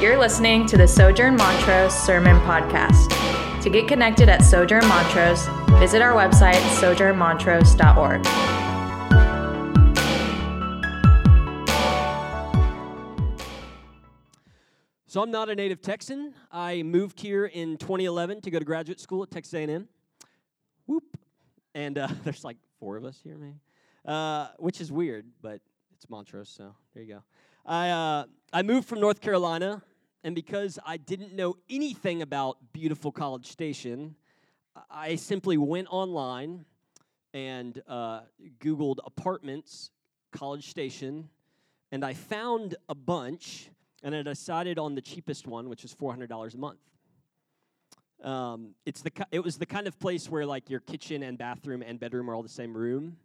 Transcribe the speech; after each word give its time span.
You're 0.00 0.16
listening 0.16 0.64
to 0.68 0.78
the 0.78 0.88
Sojourn 0.88 1.36
Montrose 1.36 1.92
Sermon 1.92 2.40
Podcast. 2.40 3.12
To 3.62 3.68
get 3.68 3.86
connected 3.86 4.30
at 4.30 4.42
Sojourn 4.42 4.88
Montrose, 4.88 5.46
visit 5.78 6.00
our 6.00 6.14
website, 6.14 6.62
sojournmontrose.org. 6.80 8.24
So 15.06 15.22
I'm 15.22 15.30
not 15.30 15.50
a 15.50 15.54
native 15.54 15.82
Texan. 15.82 16.32
I 16.50 16.82
moved 16.82 17.20
here 17.20 17.44
in 17.44 17.76
2011 17.76 18.40
to 18.40 18.50
go 18.50 18.58
to 18.58 18.64
graduate 18.64 19.00
school 19.00 19.22
at 19.22 19.30
Texas 19.30 19.52
A&M. 19.52 19.86
Whoop. 20.86 21.04
And 21.74 21.98
uh, 21.98 22.08
there's 22.24 22.42
like 22.42 22.56
four 22.78 22.96
of 22.96 23.04
us 23.04 23.20
here, 23.22 23.36
maybe, 23.36 23.60
uh, 24.06 24.46
which 24.56 24.80
is 24.80 24.90
weird, 24.90 25.26
but 25.42 25.60
it's 25.94 26.08
Montrose, 26.08 26.48
so 26.48 26.74
there 26.94 27.02
you 27.02 27.14
go. 27.16 27.22
I, 27.66 27.90
uh, 27.90 28.24
I 28.50 28.62
moved 28.62 28.88
from 28.88 29.00
North 29.00 29.20
Carolina, 29.20 29.82
and 30.22 30.34
because 30.34 30.78
I 30.84 30.96
didn't 30.96 31.34
know 31.34 31.56
anything 31.68 32.22
about 32.22 32.58
beautiful 32.72 33.10
College 33.10 33.46
Station, 33.46 34.16
I 34.90 35.16
simply 35.16 35.56
went 35.56 35.88
online 35.90 36.66
and 37.32 37.82
uh, 37.88 38.20
Googled 38.58 38.98
apartments, 39.04 39.90
College 40.32 40.68
Station, 40.68 41.28
and 41.92 42.04
I 42.04 42.14
found 42.14 42.76
a 42.88 42.94
bunch, 42.94 43.70
and 44.02 44.14
I 44.14 44.22
decided 44.22 44.78
on 44.78 44.94
the 44.94 45.00
cheapest 45.00 45.46
one, 45.46 45.68
which 45.68 45.84
is 45.84 45.94
$400 45.94 46.54
a 46.54 46.58
month. 46.58 46.78
Um, 48.22 48.74
it's 48.84 49.00
the, 49.00 49.10
it 49.32 49.42
was 49.42 49.56
the 49.56 49.66
kind 49.66 49.86
of 49.86 49.98
place 49.98 50.28
where 50.28 50.44
like 50.44 50.68
your 50.68 50.80
kitchen 50.80 51.22
and 51.22 51.38
bathroom 51.38 51.82
and 51.82 51.98
bedroom 51.98 52.28
are 52.28 52.34
all 52.34 52.42
the 52.42 52.48
same 52.48 52.76
room. 52.76 53.16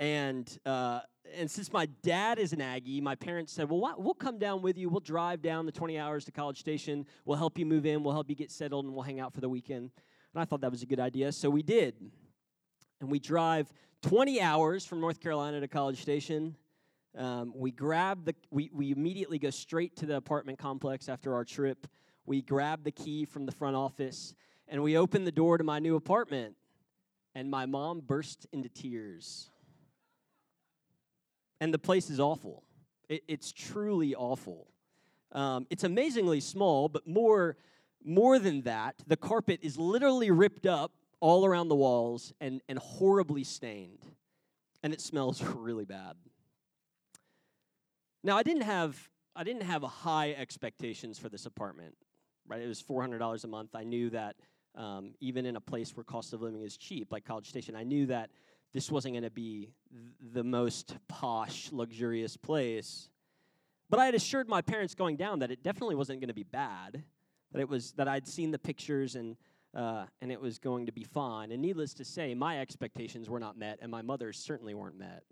And 0.00 0.58
uh, 0.66 1.00
and 1.36 1.50
since 1.50 1.72
my 1.72 1.86
dad 2.02 2.38
is 2.38 2.52
an 2.52 2.60
Aggie, 2.60 3.00
my 3.00 3.14
parents 3.14 3.52
said, 3.52 3.70
"Well, 3.70 3.94
we'll 3.98 4.14
come 4.14 4.38
down 4.38 4.62
with 4.62 4.76
you. 4.76 4.88
We'll 4.88 5.00
drive 5.00 5.42
down 5.42 5.66
the 5.66 5.72
20 5.72 5.98
hours 5.98 6.24
to 6.26 6.32
College 6.32 6.58
Station. 6.58 7.06
We'll 7.24 7.38
help 7.38 7.58
you 7.58 7.66
move 7.66 7.86
in. 7.86 8.02
We'll 8.02 8.14
help 8.14 8.28
you 8.28 8.36
get 8.36 8.50
settled, 8.50 8.84
and 8.84 8.94
we'll 8.94 9.04
hang 9.04 9.20
out 9.20 9.32
for 9.32 9.40
the 9.40 9.48
weekend." 9.48 9.90
And 10.34 10.40
I 10.40 10.44
thought 10.44 10.60
that 10.62 10.70
was 10.70 10.82
a 10.82 10.86
good 10.86 11.00
idea, 11.00 11.32
so 11.32 11.50
we 11.50 11.62
did. 11.62 11.94
And 13.00 13.10
we 13.10 13.18
drive 13.18 13.72
20 14.02 14.40
hours 14.40 14.86
from 14.86 15.00
North 15.00 15.20
Carolina 15.20 15.60
to 15.60 15.68
College 15.68 16.00
Station. 16.00 16.56
Um, 17.16 17.52
we 17.54 17.70
grab 17.70 18.24
the. 18.24 18.34
We 18.50 18.70
we 18.72 18.90
immediately 18.90 19.38
go 19.38 19.50
straight 19.50 19.96
to 19.96 20.06
the 20.06 20.16
apartment 20.16 20.58
complex 20.58 21.08
after 21.08 21.34
our 21.34 21.44
trip. 21.44 21.86
We 22.24 22.42
grab 22.42 22.84
the 22.84 22.92
key 22.92 23.24
from 23.24 23.46
the 23.46 23.52
front 23.52 23.76
office, 23.76 24.34
and 24.68 24.82
we 24.82 24.96
open 24.96 25.24
the 25.24 25.32
door 25.32 25.58
to 25.58 25.64
my 25.64 25.78
new 25.78 25.96
apartment. 25.96 26.56
And 27.34 27.50
my 27.50 27.64
mom 27.64 28.00
burst 28.00 28.46
into 28.52 28.68
tears 28.68 29.51
and 31.62 31.72
the 31.72 31.78
place 31.78 32.10
is 32.10 32.18
awful. 32.18 32.64
It, 33.08 33.22
it's 33.28 33.52
truly 33.52 34.16
awful. 34.16 34.66
Um, 35.30 35.68
it's 35.70 35.84
amazingly 35.84 36.40
small, 36.40 36.88
but 36.88 37.06
more, 37.06 37.56
more 38.04 38.40
than 38.40 38.62
that, 38.62 38.96
the 39.06 39.16
carpet 39.16 39.60
is 39.62 39.78
literally 39.78 40.32
ripped 40.32 40.66
up 40.66 40.90
all 41.20 41.46
around 41.46 41.68
the 41.68 41.76
walls 41.76 42.32
and, 42.40 42.60
and 42.68 42.80
horribly 42.80 43.44
stained. 43.44 44.04
And 44.82 44.92
it 44.92 45.00
smells 45.00 45.40
really 45.56 45.84
bad. 45.84 46.16
Now, 48.24 48.36
I 48.36 48.42
didn't 48.42 48.62
have 48.62 49.08
I 49.34 49.44
didn't 49.44 49.62
have 49.62 49.82
high 49.82 50.32
expectations 50.32 51.18
for 51.18 51.28
this 51.28 51.46
apartment, 51.46 51.94
right? 52.46 52.60
It 52.60 52.66
was 52.66 52.80
four 52.80 53.00
hundred 53.00 53.18
dollars 53.18 53.44
a 53.44 53.48
month. 53.48 53.70
I 53.74 53.84
knew 53.84 54.10
that 54.10 54.34
um, 54.74 55.14
even 55.20 55.46
in 55.46 55.56
a 55.56 55.60
place 55.60 55.96
where 55.96 56.04
cost 56.04 56.32
of 56.32 56.42
living 56.42 56.62
is 56.62 56.76
cheap, 56.76 57.12
like 57.12 57.24
College 57.24 57.48
Station, 57.48 57.76
I 57.76 57.84
knew 57.84 58.06
that 58.06 58.30
this 58.72 58.90
wasn't 58.90 59.14
going 59.14 59.24
to 59.24 59.30
be 59.30 59.70
th- 59.90 60.32
the 60.34 60.44
most 60.44 60.96
posh, 61.08 61.70
luxurious 61.72 62.36
place. 62.36 63.08
But 63.90 64.00
I 64.00 64.06
had 64.06 64.14
assured 64.14 64.48
my 64.48 64.62
parents 64.62 64.94
going 64.94 65.16
down 65.16 65.40
that 65.40 65.50
it 65.50 65.62
definitely 65.62 65.96
wasn't 65.96 66.20
going 66.20 66.28
to 66.28 66.34
be 66.34 66.44
bad, 66.44 67.02
that 67.52 67.60
it 67.60 67.68
was 67.68 67.92
that 67.92 68.08
I'd 68.08 68.26
seen 68.26 68.50
the 68.50 68.58
pictures 68.58 69.14
and 69.16 69.36
uh, 69.74 70.04
and 70.20 70.30
it 70.30 70.40
was 70.40 70.58
going 70.58 70.86
to 70.86 70.92
be 70.92 71.04
fine. 71.04 71.50
And 71.52 71.62
needless 71.62 71.94
to 71.94 72.04
say, 72.04 72.34
my 72.34 72.60
expectations 72.60 73.30
were 73.30 73.40
not 73.40 73.56
met, 73.56 73.78
and 73.80 73.90
my 73.90 74.02
mother's 74.02 74.38
certainly 74.38 74.74
weren't 74.74 74.98
met. 74.98 75.24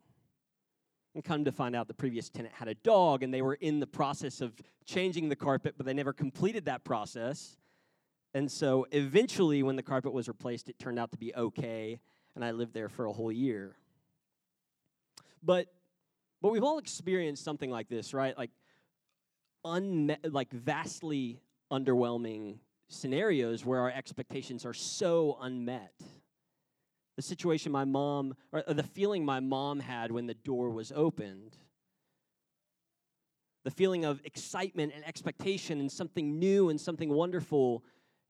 And 1.15 1.25
come 1.25 1.45
to 1.45 1.53
find 1.53 1.75
out, 1.75 1.89
the 1.89 1.95
previous 1.95 2.31
tenant 2.31 2.55
had 2.55 2.69
a 2.69 2.75
dog, 2.75 3.22
and 3.22 3.34
they 3.34 3.43
were 3.43 3.55
in 3.55 3.81
the 3.81 3.87
process 3.87 4.41
of 4.41 4.55
changing 4.87 5.28
the 5.28 5.37
carpet, 5.37 5.75
but 5.77 5.84
they 5.84 5.93
never 5.93 6.12
completed 6.12 6.67
that 6.67 6.84
process. 6.84 7.57
And 8.33 8.51
so 8.51 8.87
eventually, 8.93 9.62
when 9.62 9.77
the 9.77 9.83
carpet 9.83 10.12
was 10.12 10.28
replaced, 10.28 10.69
it 10.69 10.78
turned 10.78 10.99
out 10.99 11.11
to 11.11 11.19
be 11.19 11.34
okay, 11.34 12.01
and 12.35 12.45
I 12.45 12.53
lived 12.53 12.75
there 12.75 12.89
for 12.89 13.07
a 13.07 13.13
whole 13.13 13.33
year. 13.33 13.77
But 15.43 15.67
but 16.43 16.53
we've 16.53 16.65
all 16.65 16.79
experienced 16.79 17.45
something 17.45 17.71
like 17.71 17.89
this, 17.89 18.15
right? 18.15 18.37
Like 18.37 18.51
unmet, 19.65 20.33
like 20.33 20.51
vastly 20.51 21.41
underwhelming 21.71 22.59
scenarios 22.89 23.65
where 23.65 23.81
our 23.81 23.91
expectations 23.91 24.65
are 24.65 24.75
so 24.75 25.39
unmet. 25.41 25.93
The 27.17 27.23
situation 27.23 27.71
my 27.71 27.85
mom, 27.85 28.35
or 28.53 28.63
the 28.67 28.83
feeling 28.83 29.25
my 29.25 29.41
mom 29.41 29.81
had 29.81 30.11
when 30.11 30.27
the 30.27 30.35
door 30.35 30.71
was 30.71 30.91
opened, 30.95 31.57
the 33.65 33.71
feeling 33.71 34.07
of 34.07 34.23
excitement 34.25 34.93
and 34.95 35.07
expectation 35.07 35.81
and 35.81 35.93
something 35.93 36.39
new 36.39 36.71
and 36.71 36.81
something 36.81 37.11
wonderful, 37.11 37.85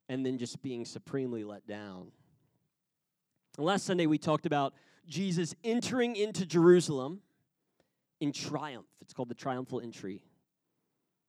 and 0.08 0.26
then 0.26 0.38
just 0.38 0.60
being 0.60 0.84
supremely 0.84 1.44
let 1.44 1.66
down. 1.68 2.10
Last 3.58 3.84
Sunday, 3.84 4.06
we 4.06 4.18
talked 4.18 4.46
about 4.46 4.74
Jesus 5.06 5.54
entering 5.64 6.16
into 6.16 6.46
Jerusalem 6.46 7.20
in 8.20 8.32
triumph. 8.32 8.86
It's 9.00 9.12
called 9.12 9.28
the 9.28 9.34
triumphal 9.34 9.80
entry. 9.80 10.22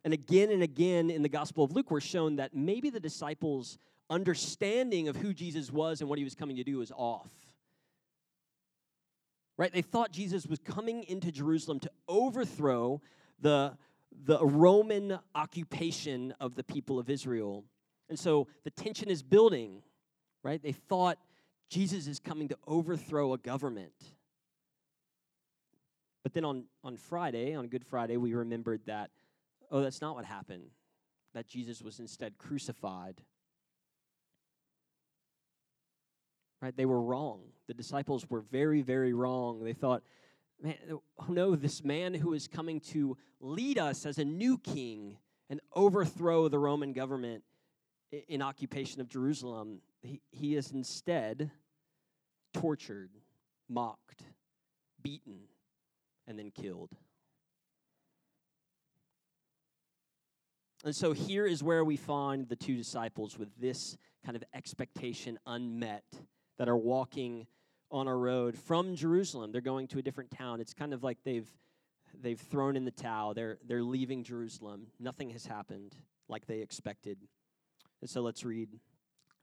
And 0.03 0.13
again 0.13 0.51
and 0.51 0.63
again 0.63 1.09
in 1.09 1.23
the 1.23 1.29
Gospel 1.29 1.63
of 1.63 1.71
Luke, 1.71 1.91
we're 1.91 1.99
shown 1.99 2.37
that 2.37 2.55
maybe 2.55 2.89
the 2.89 2.99
disciples' 2.99 3.77
understanding 4.09 5.07
of 5.07 5.15
who 5.15 5.33
Jesus 5.33 5.71
was 5.71 6.01
and 6.01 6.09
what 6.09 6.19
he 6.19 6.23
was 6.23 6.35
coming 6.35 6.55
to 6.57 6.63
do 6.63 6.77
was 6.77 6.91
off. 6.95 7.29
Right? 9.57 9.71
They 9.71 9.81
thought 9.81 10.11
Jesus 10.11 10.47
was 10.47 10.59
coming 10.59 11.03
into 11.03 11.31
Jerusalem 11.31 11.79
to 11.81 11.91
overthrow 12.07 13.01
the, 13.39 13.77
the 14.25 14.43
Roman 14.43 15.19
occupation 15.35 16.33
of 16.39 16.55
the 16.55 16.63
people 16.63 16.97
of 16.99 17.09
Israel. 17.09 17.63
And 18.09 18.17
so 18.17 18.47
the 18.63 18.71
tension 18.71 19.09
is 19.09 19.21
building, 19.21 19.81
right? 20.43 20.61
They 20.61 20.71
thought 20.71 21.17
Jesus 21.71 22.05
is 22.05 22.19
coming 22.19 22.49
to 22.49 22.57
overthrow 22.67 23.31
a 23.33 23.37
government. 23.37 23.93
But 26.21 26.33
then 26.33 26.43
on, 26.43 26.65
on 26.83 26.97
Friday, 26.97 27.55
on 27.55 27.67
Good 27.67 27.85
Friday, 27.85 28.17
we 28.17 28.33
remembered 28.33 28.81
that, 28.87 29.09
oh, 29.71 29.81
that's 29.81 30.01
not 30.01 30.15
what 30.15 30.25
happened, 30.25 30.65
that 31.33 31.47
Jesus 31.47 31.81
was 31.81 31.99
instead 31.99 32.37
crucified. 32.37 33.21
Right? 36.61 36.75
They 36.75 36.85
were 36.85 37.01
wrong. 37.01 37.39
The 37.67 37.73
disciples 37.73 38.29
were 38.29 38.41
very, 38.41 38.81
very 38.81 39.13
wrong. 39.13 39.63
They 39.63 39.73
thought, 39.73 40.03
man, 40.61 40.75
oh 40.89 41.01
no, 41.29 41.55
this 41.55 41.85
man 41.85 42.13
who 42.13 42.33
is 42.33 42.49
coming 42.49 42.81
to 42.91 43.17
lead 43.39 43.79
us 43.79 44.05
as 44.05 44.17
a 44.17 44.25
new 44.25 44.57
king 44.57 45.17
and 45.49 45.61
overthrow 45.73 46.49
the 46.49 46.59
Roman 46.59 46.91
government 46.91 47.43
in 48.27 48.41
occupation 48.41 48.99
of 48.99 49.07
Jerusalem, 49.07 49.79
he, 50.01 50.21
he 50.31 50.55
is 50.57 50.71
instead 50.71 51.49
tortured, 52.53 53.11
mocked, 53.69 54.23
beaten, 55.01 55.39
and 56.27 56.37
then 56.37 56.51
killed. 56.51 56.91
And 60.83 60.95
so 60.95 61.13
here 61.13 61.45
is 61.45 61.61
where 61.61 61.85
we 61.85 61.95
find 61.95 62.49
the 62.49 62.55
two 62.55 62.75
disciples 62.75 63.37
with 63.37 63.49
this 63.59 63.97
kind 64.25 64.35
of 64.35 64.43
expectation 64.53 65.37
unmet 65.45 66.05
that 66.57 66.67
are 66.67 66.77
walking 66.77 67.45
on 67.91 68.07
a 68.07 68.15
road 68.15 68.57
from 68.57 68.95
Jerusalem. 68.95 69.51
They're 69.51 69.61
going 69.61 69.87
to 69.89 69.99
a 69.99 70.01
different 70.01 70.31
town. 70.31 70.59
It's 70.59 70.73
kind 70.73 70.93
of 70.93 71.03
like 71.03 71.19
they've 71.23 71.49
they've 72.19 72.39
thrown 72.39 72.75
in 72.75 72.85
the 72.85 72.91
towel. 72.91 73.33
They're 73.33 73.59
they're 73.67 73.83
leaving 73.83 74.23
Jerusalem. 74.23 74.87
Nothing 74.99 75.29
has 75.31 75.45
happened 75.45 75.95
like 76.27 76.47
they 76.47 76.61
expected. 76.61 77.17
And 78.01 78.09
so 78.09 78.21
let's 78.21 78.43
read 78.43 78.79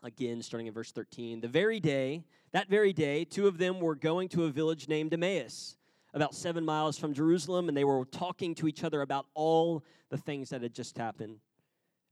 again, 0.03 0.43
starting 0.43 0.67
in 0.67 0.75
verse 0.75 0.93
13. 0.93 1.41
The 1.41 1.49
very 1.49 1.81
day, 1.81 2.23
that 2.53 2.69
very 2.69 2.93
day, 2.93 3.25
two 3.25 3.47
of 3.47 3.59
them 3.59 3.81
were 3.81 3.95
going 3.95 4.29
to 4.31 4.45
a 4.45 4.51
village 4.51 4.89
named 4.89 5.13
Emmaus, 5.13 5.77
about 6.15 6.35
seven 6.35 6.65
miles 6.65 6.99
from 6.99 7.13
Jerusalem, 7.13 7.69
and 7.69 7.77
they 7.77 7.85
were 7.85 8.05
talking 8.07 8.55
to 8.57 8.69
each 8.69 8.85
other 8.85 9.03
about 9.03 9.27
all 9.35 9.85
the 10.11 10.17
things 10.17 10.51
that 10.51 10.63
had 10.63 10.75
just 10.75 10.97
happened. 10.97 11.39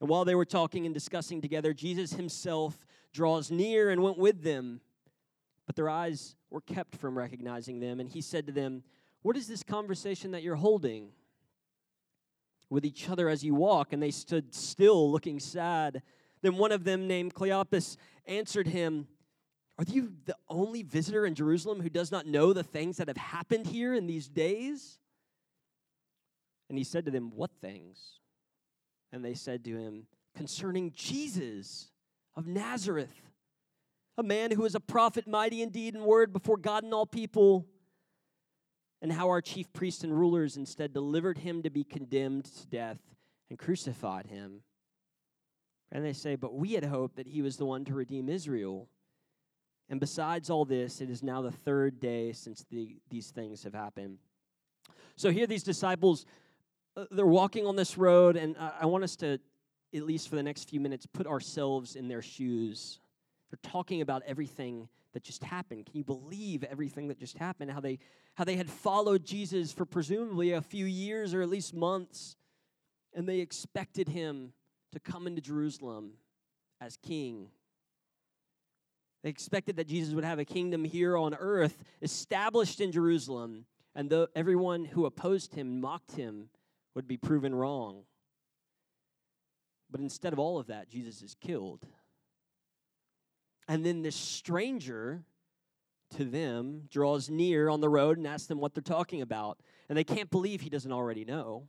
And 0.01 0.09
while 0.09 0.25
they 0.25 0.35
were 0.35 0.45
talking 0.45 0.85
and 0.85 0.95
discussing 0.95 1.41
together, 1.41 1.73
Jesus 1.73 2.13
himself 2.13 2.87
draws 3.13 3.51
near 3.51 3.91
and 3.91 4.03
went 4.03 4.19
with 4.19 4.43
them. 4.43 4.81
But 5.67 5.75
their 5.75 5.89
eyes 5.89 6.37
were 6.51 6.61
kept 6.61 6.97
from 6.97 7.17
recognizing 7.17 7.81
them, 7.81 7.99
and 8.01 8.09
he 8.09 8.21
said 8.21 8.47
to 8.47 8.53
them, 8.53 8.83
What 9.23 9.37
is 9.37 9.49
this 9.49 9.63
conversation 9.63 10.33
that 10.33 10.43
you're 10.43 10.57
holding 10.57 11.09
with 12.69 12.85
each 12.85 13.09
other 13.09 13.29
as 13.29 13.43
you 13.43 13.55
walk? 13.55 13.93
And 13.93 14.03
they 14.03 14.11
stood 14.11 14.55
still, 14.55 15.11
looking 15.11 15.41
sad. 15.41 16.03
Then 16.43 16.57
one 16.57 16.73
of 16.73 16.85
them, 16.85 17.07
named 17.07 17.35
Cleopas, 17.35 17.97
answered 18.27 18.67
him, 18.69 19.09
Are 19.79 19.85
you 19.85 20.13
the 20.25 20.37
only 20.49 20.83
visitor 20.83 21.27
in 21.27 21.35
Jerusalem 21.35 21.81
who 21.81 21.89
does 21.89 22.13
not 22.13 22.27
know 22.27 22.53
the 22.53 22.63
things 22.63 22.99
that 22.99 23.09
have 23.09 23.17
happened 23.17 23.67
here 23.67 23.95
in 23.95 24.07
these 24.07 24.29
days? 24.29 24.99
And 26.69 26.77
he 26.77 26.85
said 26.85 27.05
to 27.07 27.11
them, 27.11 27.33
What 27.35 27.51
things? 27.61 28.21
And 29.13 29.25
they 29.25 29.35
said 29.35 29.65
to 29.65 29.77
him, 29.77 30.07
Concerning 30.35 30.93
Jesus 30.95 31.91
of 32.35 32.47
Nazareth, 32.47 33.31
a 34.19 34.23
man 34.23 34.51
who 34.51 34.65
is 34.65 34.75
a 34.75 34.81
prophet, 34.81 35.27
mighty 35.27 35.63
in 35.63 35.71
deed 35.71 35.95
and 35.95 36.05
word 36.05 36.33
before 36.33 36.57
God 36.57 36.85
and 36.85 36.93
all 36.93 37.07
people, 37.07 37.67
and 39.03 39.13
how 39.13 39.29
our 39.29 39.43
chief 39.43 39.73
priests 39.73 40.05
and 40.05 40.19
rulers 40.19 40.57
instead 40.57 40.93
delivered 40.93 41.39
him 41.39 41.63
to 41.63 41.71
be 41.71 41.85
condemned 41.85 42.47
to 42.47 42.67
death 42.67 42.99
and 43.51 43.59
crucified 43.59 44.27
him. 44.27 44.63
And 45.93 46.05
they 46.05 46.13
say, 46.13 46.37
But 46.37 46.55
we 46.55 46.73
had 46.73 46.85
hoped 46.85 47.17
that 47.17 47.27
he 47.27 47.43
was 47.43 47.57
the 47.57 47.67
one 47.67 47.85
to 47.85 47.95
redeem 47.95 48.29
Israel. 48.29 48.89
And 49.89 50.01
besides 50.01 50.51
all 50.51 50.65
this, 50.65 51.01
it 51.01 51.11
is 51.11 51.23
now 51.23 51.43
the 51.43 51.53
third 51.53 52.01
day 52.01 52.33
since 52.33 52.65
the, 52.71 52.97
these 53.09 53.31
things 53.31 53.63
have 53.63 53.75
happened. 53.75 54.19
So 55.15 55.31
here, 55.31 55.47
these 55.47 55.63
disciples, 55.63 56.27
uh, 56.97 57.05
they're 57.11 57.25
walking 57.25 57.67
on 57.67 57.77
this 57.77 57.97
road, 57.97 58.37
and 58.37 58.57
I, 58.59 58.73
I 58.83 58.87
want 58.87 59.05
us 59.05 59.17
to, 59.17 59.39
at 59.95 60.03
least 60.03 60.29
for 60.29 60.37
the 60.37 60.43
next 60.43 60.69
few 60.69 60.81
minutes, 60.81 61.07
put 61.07 61.27
ourselves 61.27 61.95
in 61.95 62.09
their 62.09 62.23
shoes. 62.23 62.99
They're 63.51 63.71
talking 63.71 64.01
about 64.01 64.23
everything 64.27 64.89
that 65.13 65.23
just 65.23 65.45
happened. 65.45 65.87
Can 65.87 65.97
you 65.97 66.05
believe 66.05 66.65
everything 66.65 67.09
that 67.09 67.19
just 67.19 67.39
happened? 67.39 67.71
How 67.71 67.81
they, 67.81 68.01
how 68.35 68.45
they 68.45 68.57
had 68.57 68.69
followed 68.69 69.25
Jesus 69.25 69.73
for 69.73 69.87
presumably 69.87 70.53
a 70.53 70.61
few 70.61 70.85
years 70.85 71.33
or 71.33 71.43
at 71.43 71.49
least 71.49 71.73
months, 71.73 72.37
and 73.15 73.27
they 73.27 73.39
expected 73.39 74.09
him 74.09 74.53
to 74.93 75.01
come 75.01 75.27
into 75.27 75.41
Jerusalem 75.41 76.13
as 76.81 76.97
king. 76.97 77.49
They 79.23 79.31
expected 79.31 79.77
that 79.77 79.89
Jesus 79.89 80.15
would 80.15 80.25
have 80.25 80.39
a 80.39 80.45
kingdom 80.45 80.85
here 80.85 81.17
on 81.17 81.35
earth 81.35 81.83
established 82.01 82.81
in 82.81 82.93
Jerusalem, 82.93 83.65
and 83.95 84.09
the, 84.09 84.29
everyone 84.37 84.85
who 84.85 85.07
opposed 85.07 85.55
him, 85.55 85.81
mocked 85.81 86.13
him, 86.13 86.49
would 86.95 87.09
be 87.09 87.17
proven 87.17 87.55
wrong. 87.55 88.05
But 89.91 90.01
instead 90.01 90.33
of 90.33 90.39
all 90.39 90.59
of 90.59 90.69
that, 90.69 90.89
Jesus 90.89 91.23
is 91.23 91.35
killed. 91.41 91.87
And 93.69 93.85
then 93.85 94.03
this 94.03 94.17
stranger 94.17 95.25
to 96.17 96.25
them 96.25 96.83
draws 96.91 97.29
near 97.29 97.69
on 97.69 97.81
the 97.81 97.89
road 97.89 98.19
and 98.19 98.27
asks 98.27 98.47
them 98.47 98.61
what 98.61 98.75
they're 98.75 98.83
talking 98.83 99.23
about. 99.23 99.59
And 99.89 99.99
they 99.99 100.05
can't 100.05 100.31
believe 100.31 100.61
he 100.61 100.71
doesn't 100.71 100.93
already 100.93 101.25
know. 101.25 101.69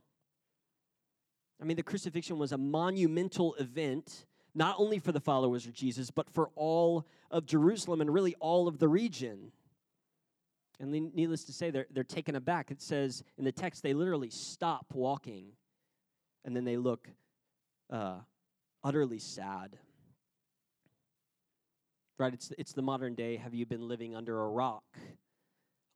I 1.60 1.64
mean, 1.64 1.76
the 1.76 1.82
crucifixion 1.82 2.38
was 2.38 2.52
a 2.52 2.58
monumental 2.58 3.54
event, 3.54 4.26
not 4.54 4.76
only 4.78 4.98
for 4.98 5.12
the 5.12 5.20
followers 5.20 5.66
of 5.66 5.72
Jesus, 5.72 6.10
but 6.10 6.30
for 6.30 6.50
all 6.54 7.06
of 7.30 7.46
Jerusalem 7.46 8.00
and 8.00 8.12
really 8.12 8.34
all 8.40 8.68
of 8.68 8.78
the 8.78 8.88
region. 8.88 9.52
And 10.80 10.92
needless 10.92 11.44
to 11.44 11.52
say, 11.52 11.70
they're, 11.70 11.86
they're 11.90 12.04
taken 12.04 12.36
aback. 12.36 12.70
It 12.70 12.80
says 12.80 13.24
in 13.36 13.44
the 13.44 13.50
text, 13.50 13.82
they 13.82 13.94
literally 13.94 14.30
stop 14.30 14.86
walking 14.94 15.52
and 16.44 16.54
then 16.54 16.64
they 16.64 16.76
look 16.76 17.08
uh, 17.90 18.18
utterly 18.84 19.18
sad. 19.18 19.76
Right? 22.18 22.32
It's, 22.32 22.52
it's 22.56 22.72
the 22.72 22.82
modern 22.82 23.14
day. 23.14 23.36
Have 23.36 23.54
you 23.54 23.66
been 23.66 23.88
living 23.88 24.14
under 24.14 24.40
a 24.40 24.48
rock? 24.48 24.84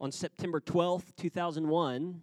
On 0.00 0.11
September 0.11 0.61
12th, 0.61 1.14
2001, 1.17 2.23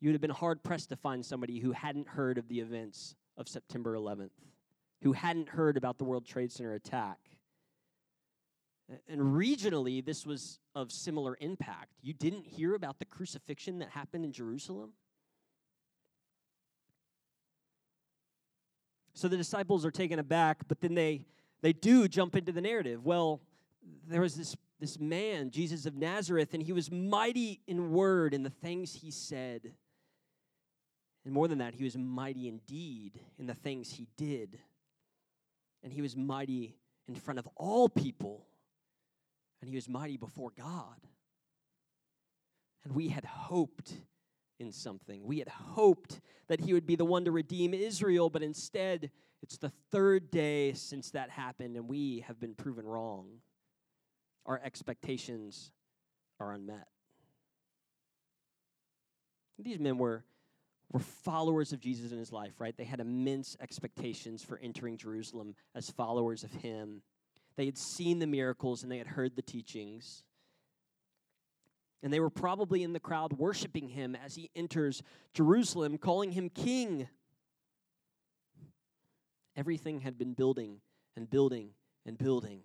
you 0.00 0.08
would 0.08 0.14
have 0.14 0.20
been 0.20 0.30
hard 0.30 0.62
pressed 0.62 0.90
to 0.90 0.96
find 0.96 1.24
somebody 1.24 1.58
who 1.58 1.72
hadn't 1.72 2.08
heard 2.08 2.38
of 2.38 2.48
the 2.48 2.60
events 2.60 3.16
of 3.36 3.48
September 3.48 3.94
11th, 3.94 4.30
who 5.02 5.12
hadn't 5.12 5.48
heard 5.48 5.76
about 5.76 5.98
the 5.98 6.04
World 6.04 6.24
Trade 6.24 6.52
Center 6.52 6.74
attack. 6.74 7.18
And 9.08 9.20
regionally, 9.20 10.04
this 10.04 10.24
was 10.24 10.60
of 10.74 10.90
similar 10.90 11.36
impact. 11.40 11.92
You 12.00 12.14
didn't 12.14 12.46
hear 12.46 12.74
about 12.74 12.98
the 12.98 13.04
crucifixion 13.04 13.80
that 13.80 13.90
happened 13.90 14.24
in 14.24 14.32
Jerusalem? 14.32 14.92
So 19.12 19.26
the 19.26 19.36
disciples 19.36 19.84
are 19.84 19.90
taken 19.90 20.20
aback, 20.20 20.68
but 20.68 20.80
then 20.80 20.94
they, 20.94 21.26
they 21.60 21.72
do 21.72 22.06
jump 22.06 22.36
into 22.36 22.52
the 22.52 22.60
narrative. 22.60 23.04
Well, 23.04 23.40
there 24.06 24.20
was 24.20 24.36
this, 24.36 24.56
this 24.78 24.98
man, 24.98 25.50
Jesus 25.50 25.86
of 25.86 25.96
Nazareth, 25.96 26.54
and 26.54 26.62
he 26.62 26.72
was 26.72 26.90
mighty 26.90 27.60
in 27.66 27.90
word 27.90 28.32
in 28.32 28.44
the 28.44 28.50
things 28.50 28.94
he 28.94 29.10
said. 29.10 29.72
And 31.24 31.34
more 31.34 31.48
than 31.48 31.58
that, 31.58 31.74
he 31.74 31.84
was 31.84 31.96
mighty 31.96 32.48
indeed 32.48 33.20
in 33.38 33.46
the 33.46 33.54
things 33.54 33.90
he 33.90 34.08
did. 34.16 34.58
And 35.82 35.92
he 35.92 36.02
was 36.02 36.16
mighty 36.16 36.76
in 37.06 37.14
front 37.14 37.38
of 37.38 37.48
all 37.56 37.88
people. 37.88 38.46
And 39.60 39.68
he 39.68 39.76
was 39.76 39.88
mighty 39.88 40.16
before 40.16 40.52
God. 40.56 40.96
And 42.84 42.94
we 42.94 43.08
had 43.08 43.24
hoped 43.24 43.92
in 44.58 44.72
something. 44.72 45.24
We 45.24 45.38
had 45.38 45.48
hoped 45.48 46.20
that 46.48 46.60
he 46.60 46.72
would 46.72 46.86
be 46.86 46.96
the 46.96 47.04
one 47.04 47.24
to 47.24 47.32
redeem 47.32 47.74
Israel, 47.74 48.30
but 48.30 48.42
instead, 48.42 49.10
it's 49.42 49.58
the 49.58 49.72
third 49.90 50.30
day 50.30 50.72
since 50.72 51.10
that 51.12 51.30
happened, 51.30 51.76
and 51.76 51.88
we 51.88 52.24
have 52.26 52.40
been 52.40 52.54
proven 52.54 52.86
wrong. 52.86 53.26
Our 54.46 54.60
expectations 54.64 55.70
are 56.40 56.52
unmet. 56.52 56.88
These 59.58 59.78
men 59.78 59.98
were 59.98 60.24
were 60.90 61.00
followers 61.00 61.72
of 61.72 61.80
Jesus 61.80 62.12
in 62.12 62.18
his 62.18 62.32
life, 62.32 62.54
right? 62.60 62.76
They 62.76 62.84
had 62.84 63.00
immense 63.00 63.56
expectations 63.60 64.42
for 64.42 64.58
entering 64.62 64.96
Jerusalem 64.96 65.54
as 65.74 65.90
followers 65.90 66.44
of 66.44 66.52
him. 66.52 67.02
They 67.56 67.66
had 67.66 67.76
seen 67.76 68.18
the 68.18 68.26
miracles 68.26 68.82
and 68.82 68.90
they 68.90 68.98
had 68.98 69.06
heard 69.06 69.36
the 69.36 69.42
teachings. 69.42 70.24
And 72.02 72.12
they 72.12 72.20
were 72.20 72.30
probably 72.30 72.82
in 72.82 72.92
the 72.92 73.00
crowd 73.00 73.34
worshiping 73.34 73.88
him 73.88 74.16
as 74.16 74.36
he 74.36 74.50
enters 74.54 75.02
Jerusalem, 75.34 75.98
calling 75.98 76.32
him 76.32 76.48
king. 76.48 77.08
Everything 79.56 80.00
had 80.00 80.16
been 80.16 80.32
building 80.32 80.80
and 81.16 81.28
building 81.28 81.70
and 82.06 82.16
building. 82.16 82.60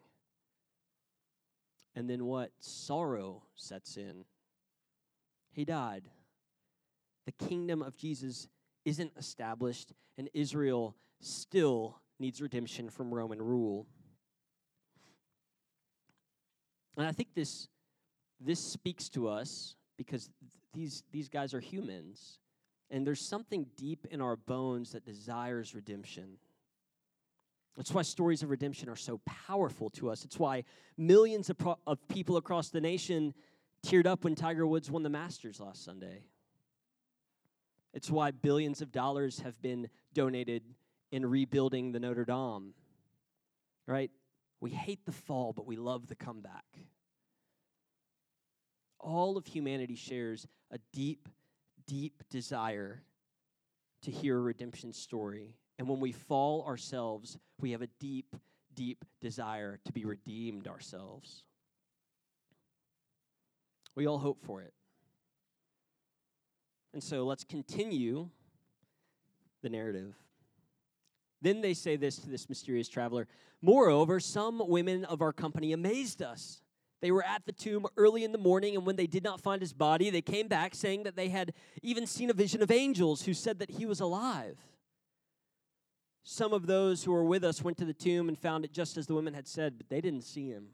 And 1.95 2.09
then 2.09 2.25
what? 2.25 2.51
Sorrow 2.59 3.43
sets 3.55 3.97
in. 3.97 4.25
He 5.51 5.65
died 5.65 6.03
the 7.25 7.31
kingdom 7.31 7.81
of 7.81 7.95
Jesus 7.97 8.47
isn't 8.85 9.11
established, 9.17 9.93
and 10.17 10.29
Israel 10.33 10.95
still 11.21 11.99
needs 12.19 12.41
redemption 12.41 12.89
from 12.89 13.13
Roman 13.13 13.41
rule. 13.41 13.87
And 16.97 17.07
I 17.07 17.11
think 17.11 17.29
this, 17.33 17.67
this 18.39 18.59
speaks 18.59 19.09
to 19.09 19.27
us 19.27 19.75
because 19.97 20.29
these, 20.73 21.03
these 21.11 21.29
guys 21.29 21.53
are 21.53 21.59
humans, 21.59 22.39
and 22.91 23.05
there's 23.05 23.21
something 23.21 23.65
deep 23.77 24.05
in 24.11 24.21
our 24.21 24.35
bones 24.35 24.92
that 24.92 25.06
desires 25.06 25.73
redemption. 25.73 26.37
That's 27.75 27.92
why 27.92 28.03
stories 28.03 28.44
of 28.44 28.51
redemption 28.51 28.89
are 28.89 28.95
so 28.95 29.19
powerful 29.25 29.89
to 29.92 30.11
us. 30.11 30.25
It's 30.25 30.37
why 30.37 30.63
millions 30.97 31.49
of, 31.49 31.57
pro- 31.57 31.80
of 31.87 32.07
people 32.07 32.37
across 32.37 32.69
the 32.69 32.81
nation 32.81 33.33
teared 33.85 34.06
up 34.06 34.23
when 34.23 34.35
Tiger 34.35 34.68
Woods 34.68 34.92
won 34.92 35.01
the 35.01 35.09
Masters 35.09 35.59
last 35.59 35.83
Sunday. 35.83 36.25
It's 37.94 38.09
why 38.09 38.31
billions 38.31 38.81
of 38.81 38.92
dollars 38.92 39.40
have 39.42 39.62
been 39.62 39.90
donated 40.14 40.64
in 41.12 41.26
rebuilding 41.26 41.92
the 41.92 42.00
Notre 42.00 42.26
Dame. 42.26 42.73
Right? 43.85 44.12
We 44.59 44.71
hate 44.71 45.06
the 45.06 45.12
fall, 45.12 45.54
but 45.54 45.68
we 45.68 45.76
love 45.76 46.07
the 46.07 46.16
comeback. 46.16 46.66
All 49.00 49.38
of 49.38 49.45
humanity 49.45 49.95
shares 49.95 50.47
a 50.71 50.80
deep, 50.94 51.28
deep 51.85 52.23
desire 52.30 53.04
to 54.04 54.12
hear 54.12 54.38
a 54.38 54.42
redemption 54.42 54.94
story. 54.94 55.56
And 55.78 55.88
when 55.88 56.00
we 56.00 56.12
fall 56.12 56.64
ourselves, 56.66 57.38
we 57.59 57.71
have 57.71 57.81
a 57.81 57.90
deep, 58.00 58.35
deep 58.73 59.04
desire 59.21 59.80
to 59.85 59.92
be 59.92 60.06
redeemed 60.06 60.68
ourselves. 60.68 61.44
We 63.95 64.07
all 64.07 64.18
hope 64.18 64.44
for 64.44 64.62
it. 64.62 64.73
And 66.94 67.04
so 67.04 67.26
let's 67.26 67.44
continue 67.44 68.30
the 69.62 69.69
narrative. 69.69 70.14
Then 71.42 71.62
they 71.62 71.73
say 71.73 71.95
this 71.95 72.18
to 72.19 72.30
this 72.30 72.47
mysterious 72.47 72.88
traveler 72.88 73.28
Moreover, 73.62 74.19
some 74.19 74.62
women 74.68 75.06
of 75.06 75.21
our 75.21 75.31
company 75.31 75.71
amazed 75.71 76.21
us. 76.21 76.62
They 77.02 77.12
were 77.12 77.23
at 77.23 77.45
the 77.45 77.52
tomb 77.54 77.85
early 77.97 78.23
in 78.23 78.31
the 78.31 78.38
morning, 78.38 78.76
and 78.76 78.85
when 78.85 78.97
they 78.97 79.07
did 79.07 79.23
not 79.23 79.42
find 79.42 79.62
his 79.62 79.73
body, 79.73 80.09
they 80.09 80.21
came 80.21 80.47
back 80.47 80.76
saying 80.76 81.04
that 81.04 81.16
they 81.16 81.30
had 81.30 81.54
even 81.81 82.06
seen 82.06 82.30
a 82.30 82.33
vision 82.33 82.62
of 82.62 82.71
angels 82.71 83.23
who 83.23 83.33
said 83.33 83.59
that 83.59 83.71
he 83.71 83.85
was 83.85 84.00
alive. 84.00 84.57
Some 86.23 86.54
of 86.54 86.68
those 86.68 87.04
who 87.04 87.12
were 87.12 87.26
with 87.26 87.44
us 87.44 87.62
went 87.62 87.78
to 87.78 87.85
the 87.85 87.94
tomb 87.94 88.30
and 88.30 88.38
found 88.38 88.64
it 88.64 88.71
just 88.71 88.97
as 88.97 89.07
the 89.07 89.16
women 89.16 89.33
had 89.33 89.47
said, 89.47 89.78
but 89.78 89.90
they 89.90 90.00
didn't 90.00 90.23
see 90.23 90.50
him. 90.50 90.68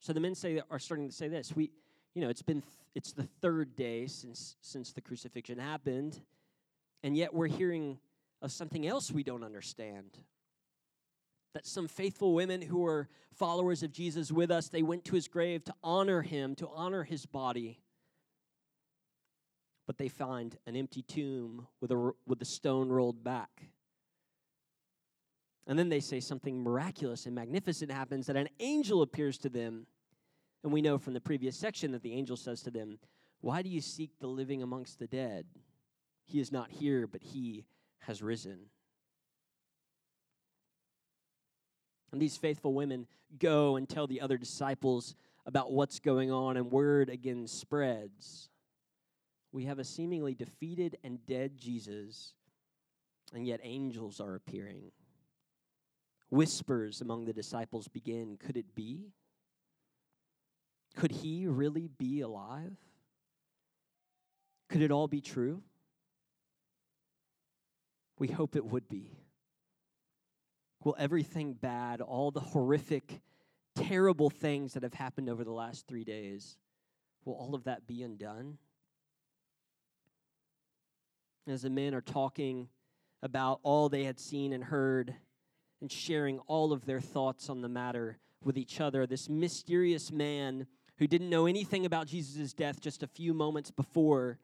So 0.00 0.12
the 0.12 0.20
men 0.20 0.34
say 0.34 0.60
are 0.68 0.78
starting 0.78 1.08
to 1.08 1.14
say 1.14 1.28
this. 1.28 1.54
We 1.54 1.70
you 2.16 2.22
know, 2.22 2.30
it's 2.30 2.42
been 2.42 2.62
it's 2.96 3.12
the 3.12 3.28
third 3.40 3.76
day 3.76 4.08
since 4.08 4.56
since 4.60 4.92
the 4.92 5.00
crucifixion 5.00 5.58
happened, 5.58 6.20
and 7.04 7.16
yet 7.16 7.32
we're 7.32 7.46
hearing 7.46 8.00
of 8.42 8.50
something 8.50 8.86
else 8.86 9.12
we 9.12 9.22
don't 9.22 9.44
understand. 9.44 10.18
That 11.54 11.66
some 11.66 11.88
faithful 11.88 12.34
women 12.34 12.60
who 12.62 12.80
were 12.80 13.08
followers 13.32 13.82
of 13.82 13.92
Jesus 13.92 14.32
with 14.32 14.50
us, 14.50 14.68
they 14.68 14.82
went 14.82 15.04
to 15.04 15.14
his 15.14 15.28
grave 15.28 15.64
to 15.64 15.74
honor 15.82 16.22
him, 16.22 16.54
to 16.56 16.68
honor 16.68 17.04
his 17.04 17.26
body. 17.26 17.80
but 19.86 19.98
they 19.98 20.08
find 20.08 20.56
an 20.66 20.76
empty 20.76 21.02
tomb 21.02 21.66
with 21.80 21.92
a, 21.92 22.12
with 22.26 22.38
the 22.38 22.44
stone 22.44 22.88
rolled 22.88 23.22
back. 23.22 23.70
And 25.66 25.78
then 25.78 25.88
they 25.88 26.00
say 26.00 26.20
something 26.20 26.62
miraculous 26.62 27.26
and 27.26 27.34
magnificent 27.34 27.90
happens 27.90 28.26
that 28.26 28.36
an 28.36 28.48
angel 28.60 29.02
appears 29.02 29.38
to 29.38 29.48
them. 29.48 29.86
And 30.62 30.72
we 30.72 30.82
know 30.82 30.98
from 30.98 31.14
the 31.14 31.20
previous 31.20 31.56
section 31.56 31.92
that 31.92 32.02
the 32.02 32.14
angel 32.14 32.36
says 32.36 32.62
to 32.62 32.70
them, 32.70 32.98
Why 33.40 33.62
do 33.62 33.68
you 33.68 33.80
seek 33.80 34.18
the 34.18 34.26
living 34.26 34.62
amongst 34.62 34.98
the 34.98 35.06
dead? 35.06 35.46
He 36.24 36.40
is 36.40 36.50
not 36.50 36.70
here, 36.70 37.06
but 37.06 37.22
he 37.22 37.64
has 38.00 38.22
risen. 38.22 38.58
And 42.12 42.20
these 42.20 42.36
faithful 42.36 42.72
women 42.72 43.06
go 43.38 43.76
and 43.76 43.88
tell 43.88 44.06
the 44.06 44.20
other 44.20 44.38
disciples 44.38 45.14
about 45.44 45.72
what's 45.72 46.00
going 46.00 46.30
on, 46.32 46.56
and 46.56 46.70
word 46.70 47.08
again 47.08 47.46
spreads. 47.46 48.48
We 49.52 49.64
have 49.64 49.78
a 49.78 49.84
seemingly 49.84 50.34
defeated 50.34 50.98
and 51.04 51.24
dead 51.26 51.56
Jesus, 51.56 52.34
and 53.32 53.46
yet 53.46 53.60
angels 53.62 54.20
are 54.20 54.34
appearing. 54.34 54.90
Whispers 56.30 57.00
among 57.00 57.24
the 57.24 57.32
disciples 57.32 57.86
begin 57.86 58.36
Could 58.36 58.56
it 58.56 58.74
be? 58.74 59.12
Could 60.96 61.12
he 61.12 61.46
really 61.46 61.88
be 61.98 62.22
alive? 62.22 62.74
Could 64.68 64.82
it 64.82 64.90
all 64.90 65.06
be 65.06 65.20
true? 65.20 65.62
We 68.18 68.28
hope 68.28 68.56
it 68.56 68.64
would 68.64 68.88
be. 68.88 69.18
Will 70.82 70.96
everything 70.98 71.52
bad, 71.52 72.00
all 72.00 72.30
the 72.30 72.40
horrific, 72.40 73.20
terrible 73.74 74.30
things 74.30 74.72
that 74.72 74.82
have 74.82 74.94
happened 74.94 75.28
over 75.28 75.44
the 75.44 75.52
last 75.52 75.86
three 75.86 76.04
days, 76.04 76.56
will 77.24 77.34
all 77.34 77.54
of 77.54 77.64
that 77.64 77.86
be 77.86 78.02
undone? 78.02 78.56
As 81.46 81.62
the 81.62 81.70
men 81.70 81.94
are 81.94 82.00
talking 82.00 82.68
about 83.22 83.60
all 83.62 83.88
they 83.88 84.04
had 84.04 84.18
seen 84.18 84.52
and 84.52 84.64
heard 84.64 85.14
and 85.80 85.92
sharing 85.92 86.38
all 86.40 86.72
of 86.72 86.86
their 86.86 87.00
thoughts 87.00 87.50
on 87.50 87.60
the 87.60 87.68
matter 87.68 88.18
with 88.42 88.56
each 88.56 88.80
other, 88.80 89.06
this 89.06 89.28
mysterious 89.28 90.10
man 90.10 90.66
who 90.98 91.06
didn't 91.06 91.30
know 91.30 91.46
anything 91.46 91.86
about 91.86 92.06
Jesus' 92.06 92.52
death 92.52 92.80
just 92.80 93.02
a 93.02 93.06
few 93.06 93.34
moments 93.34 93.70
before 93.70 94.38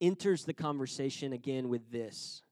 enters 0.00 0.44
the 0.44 0.54
conversation 0.54 1.32
again 1.32 1.68
with 1.68 1.90
this. 1.90 2.42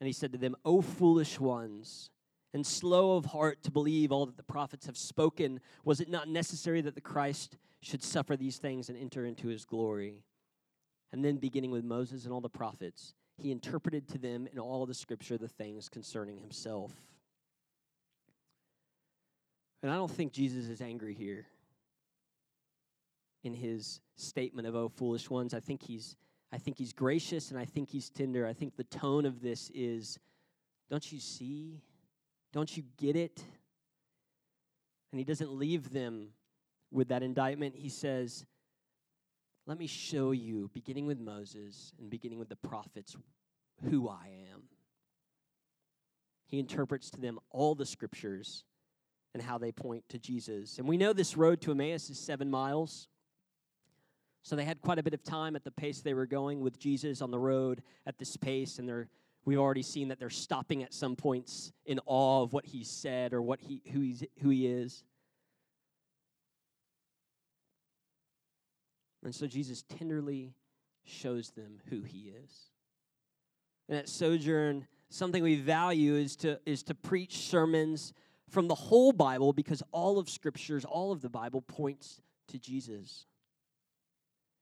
And 0.00 0.06
he 0.06 0.12
said 0.12 0.32
to 0.32 0.38
them, 0.38 0.56
O 0.64 0.80
foolish 0.80 1.40
ones, 1.40 2.10
and 2.52 2.66
slow 2.66 3.16
of 3.16 3.26
heart 3.26 3.62
to 3.62 3.70
believe 3.70 4.10
all 4.10 4.26
that 4.26 4.36
the 4.36 4.42
prophets 4.42 4.86
have 4.86 4.96
spoken, 4.96 5.60
was 5.84 6.00
it 6.00 6.08
not 6.08 6.28
necessary 6.28 6.80
that 6.80 6.94
the 6.94 7.00
Christ 7.00 7.56
should 7.80 8.02
suffer 8.02 8.36
these 8.36 8.58
things 8.58 8.88
and 8.88 8.98
enter 8.98 9.24
into 9.24 9.48
his 9.48 9.64
glory? 9.64 10.24
And 11.12 11.24
then, 11.24 11.36
beginning 11.36 11.70
with 11.70 11.84
Moses 11.84 12.24
and 12.24 12.32
all 12.32 12.40
the 12.40 12.48
prophets, 12.48 13.14
he 13.36 13.50
interpreted 13.50 14.08
to 14.08 14.18
them 14.18 14.46
in 14.52 14.58
all 14.58 14.86
the 14.86 14.94
scripture 14.94 15.38
the 15.38 15.48
things 15.48 15.88
concerning 15.88 16.38
himself. 16.38 16.92
And 19.82 19.90
I 19.90 19.94
don't 19.94 20.10
think 20.10 20.32
Jesus 20.32 20.68
is 20.68 20.80
angry 20.80 21.14
here 21.14 21.46
in 23.42 23.54
his 23.54 24.00
statement 24.16 24.68
of, 24.68 24.74
oh, 24.74 24.88
foolish 24.88 25.30
ones. 25.30 25.54
I 25.54 25.60
think 25.60 25.82
he's 25.82 26.16
I 26.52 26.58
think 26.58 26.78
he's 26.78 26.92
gracious 26.92 27.50
and 27.50 27.60
I 27.60 27.64
think 27.64 27.90
he's 27.90 28.10
tender. 28.10 28.46
I 28.46 28.52
think 28.52 28.76
the 28.76 28.84
tone 28.84 29.24
of 29.24 29.40
this 29.40 29.70
is 29.72 30.18
don't 30.90 31.12
you 31.12 31.20
see? 31.20 31.80
Don't 32.52 32.76
you 32.76 32.82
get 32.96 33.14
it? 33.14 33.44
And 35.12 35.18
he 35.18 35.24
doesn't 35.24 35.52
leave 35.52 35.90
them 35.90 36.30
with 36.90 37.08
that 37.08 37.22
indictment. 37.22 37.76
He 37.76 37.88
says, 37.88 38.44
Let 39.66 39.78
me 39.78 39.86
show 39.86 40.32
you, 40.32 40.70
beginning 40.74 41.06
with 41.06 41.20
Moses 41.20 41.92
and 42.00 42.10
beginning 42.10 42.38
with 42.38 42.48
the 42.48 42.56
prophets, 42.56 43.16
who 43.88 44.08
I 44.08 44.28
am. 44.52 44.62
He 46.46 46.58
interprets 46.58 47.10
to 47.10 47.20
them 47.20 47.38
all 47.50 47.76
the 47.76 47.86
scriptures 47.86 48.64
and 49.34 49.42
how 49.42 49.58
they 49.58 49.70
point 49.70 50.08
to 50.08 50.18
Jesus. 50.18 50.78
And 50.78 50.88
we 50.88 50.96
know 50.96 51.12
this 51.12 51.36
road 51.36 51.60
to 51.62 51.70
Emmaus 51.70 52.10
is 52.10 52.18
seven 52.18 52.50
miles. 52.50 53.06
So 54.42 54.56
they 54.56 54.64
had 54.64 54.80
quite 54.80 54.98
a 54.98 55.02
bit 55.02 55.14
of 55.14 55.22
time 55.22 55.54
at 55.54 55.64
the 55.64 55.70
pace 55.70 56.00
they 56.00 56.14
were 56.14 56.26
going 56.26 56.60
with 56.60 56.78
Jesus 56.78 57.20
on 57.20 57.30
the 57.30 57.38
road 57.38 57.82
at 58.06 58.18
this 58.18 58.36
pace, 58.36 58.78
and 58.78 58.88
they're 58.88 59.08
we've 59.44 59.58
already 59.58 59.82
seen 59.82 60.08
that 60.08 60.18
they're 60.18 60.30
stopping 60.30 60.82
at 60.82 60.92
some 60.92 61.16
points 61.16 61.72
in 61.86 62.00
awe 62.06 62.42
of 62.42 62.52
what 62.52 62.66
he 62.66 62.84
said 62.84 63.32
or 63.32 63.42
what 63.42 63.60
he 63.60 63.82
who 63.92 64.00
he's 64.00 64.24
who 64.42 64.50
he 64.50 64.66
is. 64.66 65.04
And 69.22 69.34
so 69.34 69.46
Jesus 69.46 69.82
tenderly 69.82 70.54
shows 71.04 71.50
them 71.50 71.78
who 71.90 72.00
he 72.00 72.32
is. 72.42 72.70
And 73.88 73.98
at 73.98 74.08
Sojourn, 74.08 74.86
something 75.10 75.42
we 75.42 75.56
value 75.56 76.14
is 76.14 76.36
to 76.36 76.58
is 76.64 76.82
to 76.84 76.94
preach 76.94 77.38
sermons 77.38 78.12
from 78.48 78.68
the 78.68 78.74
whole 78.74 79.12
Bible 79.12 79.52
because 79.52 79.82
all 79.92 80.18
of 80.18 80.28
scriptures, 80.28 80.84
all 80.84 81.12
of 81.12 81.20
the 81.20 81.28
Bible 81.28 81.60
points 81.62 82.20
to 82.48 82.58
Jesus. 82.58 83.26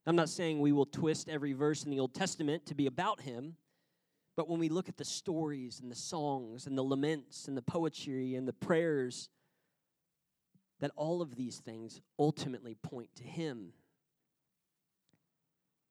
I'm 0.07 0.17
not 0.17 0.29
saying 0.29 0.61
we 0.61 0.73
will 0.73 0.87
twist 0.87 1.29
every 1.29 1.53
verse 1.53 1.85
in 1.85 1.91
the 1.91 2.01
Old 2.01 2.15
Testament 2.15 2.67
to 2.67 2.75
be 2.75 2.87
about 2.87 3.21
him, 3.21 3.57
but 4.37 4.49
when 4.49 4.59
we 4.59 4.69
look 4.69 4.89
at 4.89 4.97
the 4.97 5.05
stories 5.05 5.81
and 5.81 5.91
the 5.91 5.97
songs 5.97 6.67
and 6.67 6.79
the 6.79 6.83
laments 6.83 7.49
and 7.49 7.57
the 7.57 7.63
poetry 7.63 8.35
and 8.35 8.47
the 8.47 8.53
prayers, 8.53 9.29
that 10.81 10.93
all 10.97 11.21
of 11.21 11.35
these 11.37 11.59
things 11.59 12.01
ultimately 12.19 12.75
point 12.75 13.11
to 13.17 13.25
him. 13.25 13.73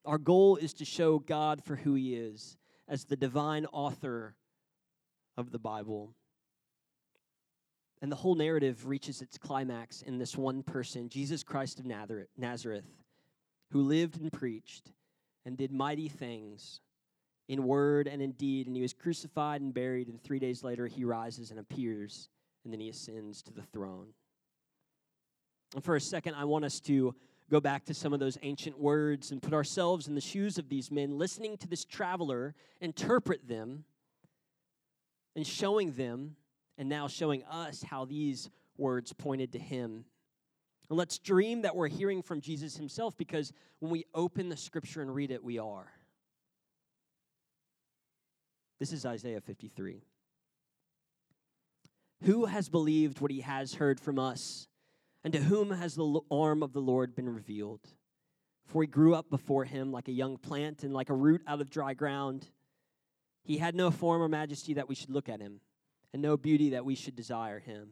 Our 0.05 0.17
goal 0.17 0.55
is 0.55 0.73
to 0.75 0.85
show 0.85 1.19
God 1.19 1.61
for 1.61 1.75
who 1.75 1.93
he 1.95 2.15
is 2.15 2.57
as 2.87 3.03
the 3.03 3.17
divine 3.17 3.65
author 3.67 4.35
of 5.35 5.51
the 5.51 5.59
Bible. 5.59 6.13
And 8.01 8.09
the 8.09 8.15
whole 8.15 8.35
narrative 8.35 8.87
reaches 8.87 9.21
its 9.21 9.37
climax 9.37 10.01
in 10.01 10.17
this 10.17 10.37
one 10.37 10.63
person, 10.63 11.09
Jesus 11.09 11.43
Christ 11.43 11.79
of 11.79 11.85
Nazareth 11.85 12.85
who 13.71 13.81
lived 13.81 14.19
and 14.19 14.31
preached 14.31 14.91
and 15.45 15.57
did 15.57 15.71
mighty 15.71 16.09
things 16.09 16.81
in 17.47 17.63
word 17.63 18.07
and 18.07 18.21
in 18.21 18.31
deed. 18.31 18.67
And 18.67 18.75
he 18.75 18.81
was 18.81 18.93
crucified 18.93 19.61
and 19.61 19.73
buried, 19.73 20.07
and 20.07 20.21
three 20.21 20.39
days 20.39 20.63
later 20.63 20.87
he 20.87 21.03
rises 21.05 21.51
and 21.51 21.59
appears, 21.59 22.29
and 22.63 22.73
then 22.73 22.79
he 22.79 22.89
ascends 22.89 23.41
to 23.43 23.53
the 23.53 23.61
throne. 23.61 24.07
And 25.73 25.83
for 25.83 25.95
a 25.95 26.01
second, 26.01 26.35
I 26.35 26.45
want 26.45 26.65
us 26.65 26.79
to 26.81 27.15
go 27.49 27.59
back 27.59 27.85
to 27.85 27.93
some 27.93 28.13
of 28.13 28.19
those 28.19 28.37
ancient 28.41 28.77
words 28.77 29.31
and 29.31 29.41
put 29.41 29.53
ourselves 29.53 30.07
in 30.07 30.15
the 30.15 30.21
shoes 30.21 30.57
of 30.57 30.69
these 30.69 30.91
men, 30.91 31.17
listening 31.17 31.57
to 31.57 31.67
this 31.67 31.85
traveler 31.85 32.55
interpret 32.81 33.47
them 33.47 33.85
and 35.35 35.45
showing 35.45 35.93
them, 35.93 36.35
and 36.77 36.89
now 36.89 37.07
showing 37.07 37.43
us 37.45 37.83
how 37.83 38.05
these 38.05 38.49
words 38.77 39.13
pointed 39.13 39.53
to 39.53 39.59
him 39.59 40.05
and 40.89 40.97
let's 40.97 41.17
dream 41.17 41.63
that 41.63 41.75
we're 41.75 41.87
hearing 41.87 42.21
from 42.21 42.41
Jesus 42.41 42.77
himself 42.77 43.17
because 43.17 43.51
when 43.79 43.91
we 43.91 44.05
open 44.13 44.49
the 44.49 44.57
scripture 44.57 45.01
and 45.01 45.13
read 45.13 45.31
it, 45.31 45.43
we 45.43 45.59
are. 45.59 45.91
This 48.79 48.93
is 48.93 49.05
Isaiah 49.05 49.41
53. 49.41 50.03
Who 52.23 52.45
has 52.45 52.69
believed 52.69 53.19
what 53.19 53.31
he 53.31 53.41
has 53.41 53.75
heard 53.75 53.99
from 53.99 54.17
us? 54.17 54.67
And 55.23 55.33
to 55.33 55.39
whom 55.39 55.71
has 55.71 55.95
the 55.95 56.21
arm 56.31 56.63
of 56.63 56.73
the 56.73 56.79
Lord 56.79 57.15
been 57.15 57.27
revealed? 57.27 57.81
For 58.67 58.83
he 58.83 58.87
grew 58.87 59.13
up 59.13 59.29
before 59.29 59.65
him 59.65 59.91
like 59.91 60.07
a 60.07 60.13
young 60.13 60.37
plant 60.37 60.83
and 60.83 60.93
like 60.93 61.09
a 61.09 61.15
root 61.15 61.41
out 61.47 61.59
of 61.59 61.69
dry 61.69 61.93
ground. 61.93 62.47
He 63.43 63.57
had 63.57 63.75
no 63.75 63.91
form 63.91 64.21
or 64.21 64.27
majesty 64.27 64.73
that 64.75 64.87
we 64.87 64.95
should 64.95 65.09
look 65.09 65.29
at 65.29 65.41
him, 65.41 65.61
and 66.13 66.21
no 66.21 66.37
beauty 66.37 66.71
that 66.71 66.85
we 66.85 66.95
should 66.95 67.15
desire 67.15 67.59
him. 67.59 67.91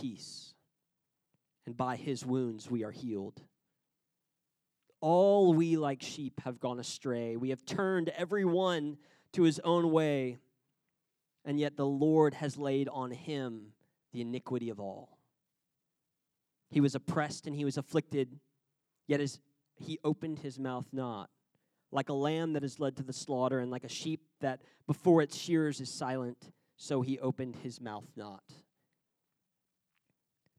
peace, 0.00 0.54
and 1.66 1.76
by 1.76 1.96
his 1.96 2.24
wounds 2.24 2.70
we 2.70 2.84
are 2.84 2.90
healed. 2.90 3.40
All 5.00 5.52
we 5.54 5.76
like 5.76 6.02
sheep 6.02 6.40
have 6.44 6.58
gone 6.58 6.78
astray. 6.80 7.36
We 7.36 7.50
have 7.50 7.64
turned 7.64 8.08
every 8.10 8.44
one 8.44 8.96
to 9.32 9.42
his 9.42 9.60
own 9.60 9.90
way, 9.90 10.38
and 11.44 11.60
yet 11.60 11.76
the 11.76 11.86
Lord 11.86 12.34
has 12.34 12.56
laid 12.56 12.88
on 12.88 13.10
him 13.10 13.72
the 14.12 14.20
iniquity 14.20 14.70
of 14.70 14.80
all. 14.80 15.18
He 16.70 16.80
was 16.80 16.94
oppressed 16.94 17.46
and 17.46 17.54
he 17.54 17.64
was 17.64 17.76
afflicted, 17.76 18.40
yet 19.06 19.20
as 19.20 19.38
he 19.76 19.98
opened 20.02 20.38
his 20.40 20.58
mouth 20.58 20.86
not. 20.92 21.30
like 21.92 22.08
a 22.08 22.14
lamb 22.14 22.52
that 22.54 22.64
is 22.64 22.80
led 22.80 22.96
to 22.96 23.02
the 23.02 23.12
slaughter, 23.12 23.58
and 23.58 23.70
like 23.70 23.84
a 23.84 23.88
sheep 23.88 24.20
that 24.40 24.60
before 24.86 25.22
its 25.22 25.36
shearers 25.36 25.80
is 25.80 25.88
silent, 25.88 26.52
so 26.76 27.00
he 27.00 27.18
opened 27.20 27.56
his 27.56 27.80
mouth 27.80 28.06
not. 28.16 28.42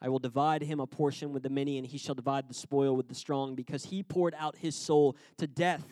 I 0.00 0.08
will 0.08 0.18
divide 0.18 0.62
him 0.62 0.78
a 0.78 0.86
portion 0.86 1.32
with 1.32 1.42
the 1.42 1.50
many, 1.50 1.78
and 1.78 1.86
he 1.86 1.98
shall 1.98 2.14
divide 2.14 2.48
the 2.48 2.54
spoil 2.54 2.94
with 2.94 3.08
the 3.08 3.14
strong, 3.14 3.54
because 3.54 3.86
he 3.86 4.02
poured 4.02 4.34
out 4.38 4.56
his 4.56 4.74
soul 4.74 5.16
to 5.38 5.46
death 5.46 5.86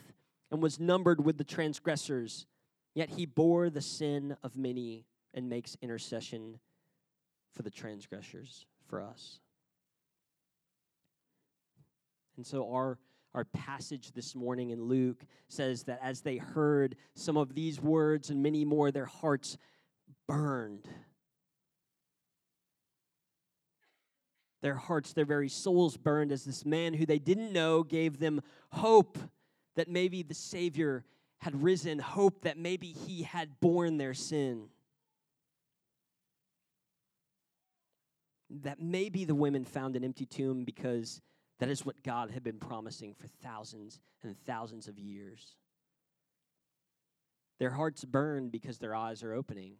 and 0.50 0.62
was 0.62 0.78
numbered 0.78 1.24
with 1.24 1.38
the 1.38 1.44
transgressors. 1.44 2.46
Yet 2.94 3.10
he 3.10 3.26
bore 3.26 3.70
the 3.70 3.80
sin 3.80 4.36
of 4.42 4.56
many 4.56 5.06
and 5.32 5.48
makes 5.48 5.76
intercession 5.82 6.60
for 7.52 7.62
the 7.62 7.70
transgressors 7.70 8.66
for 8.86 9.00
us. 9.00 9.40
And 12.36 12.46
so 12.46 12.72
our 12.72 12.98
our 13.34 13.44
passage 13.44 14.12
this 14.12 14.36
morning 14.36 14.70
in 14.70 14.84
Luke 14.84 15.24
says 15.48 15.82
that 15.84 15.98
as 16.00 16.20
they 16.20 16.36
heard 16.36 16.94
some 17.14 17.36
of 17.36 17.54
these 17.54 17.80
words 17.80 18.30
and 18.30 18.42
many 18.42 18.64
more, 18.64 18.92
their 18.92 19.06
hearts 19.06 19.58
burned 20.28 20.88
their 24.64 24.76
hearts, 24.76 25.12
their 25.12 25.26
very 25.26 25.50
souls 25.50 25.98
burned 25.98 26.32
as 26.32 26.42
this 26.46 26.64
man 26.64 26.94
who 26.94 27.04
they 27.04 27.18
didn't 27.18 27.52
know 27.52 27.82
gave 27.82 28.18
them 28.18 28.40
hope 28.72 29.18
that 29.76 29.88
maybe 29.88 30.22
the 30.22 30.32
Savior 30.32 31.04
had 31.36 31.62
risen, 31.62 31.98
hope 31.98 32.44
that 32.44 32.56
maybe 32.56 32.86
he 32.86 33.24
had 33.24 33.60
borne 33.60 33.98
their 33.98 34.14
sin. 34.14 34.68
That 38.62 38.80
maybe 38.80 39.26
the 39.26 39.34
women 39.34 39.66
found 39.66 39.96
an 39.96 40.04
empty 40.04 40.24
tomb 40.24 40.64
because 40.64 41.20
that 41.58 41.68
is 41.68 41.84
what 41.84 42.02
God 42.02 42.30
had 42.30 42.42
been 42.42 42.58
promising 42.58 43.12
for 43.12 43.26
thousands 43.42 44.00
and 44.22 44.34
thousands 44.46 44.88
of 44.88 44.98
years. 44.98 45.56
Their 47.58 47.72
hearts 47.72 48.02
burn 48.06 48.48
because 48.48 48.78
their 48.78 48.94
eyes 48.94 49.22
are 49.22 49.34
opening 49.34 49.74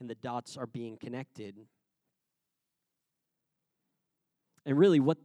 and 0.00 0.08
the 0.08 0.14
dots 0.14 0.56
are 0.56 0.66
being 0.66 0.96
connected. 0.96 1.66
And 4.68 4.78
really, 4.78 5.00
what, 5.00 5.16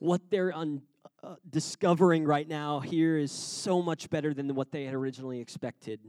what 0.00 0.28
they're 0.28 0.52
un, 0.52 0.82
uh, 1.22 1.36
discovering 1.48 2.24
right 2.24 2.48
now 2.48 2.80
here 2.80 3.16
is 3.16 3.30
so 3.30 3.80
much 3.80 4.10
better 4.10 4.34
than 4.34 4.52
what 4.56 4.72
they 4.72 4.82
had 4.82 4.92
originally 4.92 5.38
expected. 5.38 6.00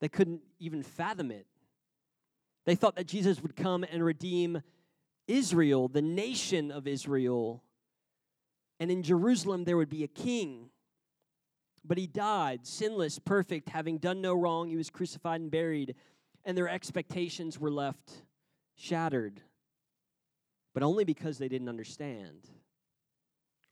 They 0.00 0.08
couldn't 0.08 0.40
even 0.58 0.82
fathom 0.82 1.30
it. 1.30 1.46
They 2.66 2.74
thought 2.74 2.96
that 2.96 3.06
Jesus 3.06 3.40
would 3.40 3.54
come 3.54 3.84
and 3.84 4.04
redeem 4.04 4.60
Israel, 5.28 5.86
the 5.86 6.02
nation 6.02 6.72
of 6.72 6.88
Israel, 6.88 7.62
and 8.80 8.90
in 8.90 9.04
Jerusalem 9.04 9.62
there 9.62 9.76
would 9.76 9.88
be 9.88 10.02
a 10.02 10.08
king. 10.08 10.70
But 11.84 11.96
he 11.96 12.08
died, 12.08 12.66
sinless, 12.66 13.20
perfect, 13.20 13.68
having 13.68 13.98
done 13.98 14.20
no 14.20 14.34
wrong. 14.34 14.68
He 14.68 14.76
was 14.76 14.90
crucified 14.90 15.40
and 15.42 15.50
buried, 15.50 15.94
and 16.44 16.58
their 16.58 16.68
expectations 16.68 17.56
were 17.56 17.70
left 17.70 18.24
shattered 18.74 19.42
but 20.78 20.86
only 20.86 21.02
because 21.02 21.38
they 21.38 21.48
didn't 21.48 21.68
understand, 21.68 22.48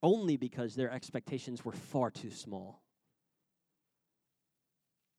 only 0.02 0.36
because 0.36 0.74
their 0.74 0.90
expectations 0.90 1.64
were 1.64 1.70
far 1.70 2.10
too 2.10 2.32
small. 2.32 2.82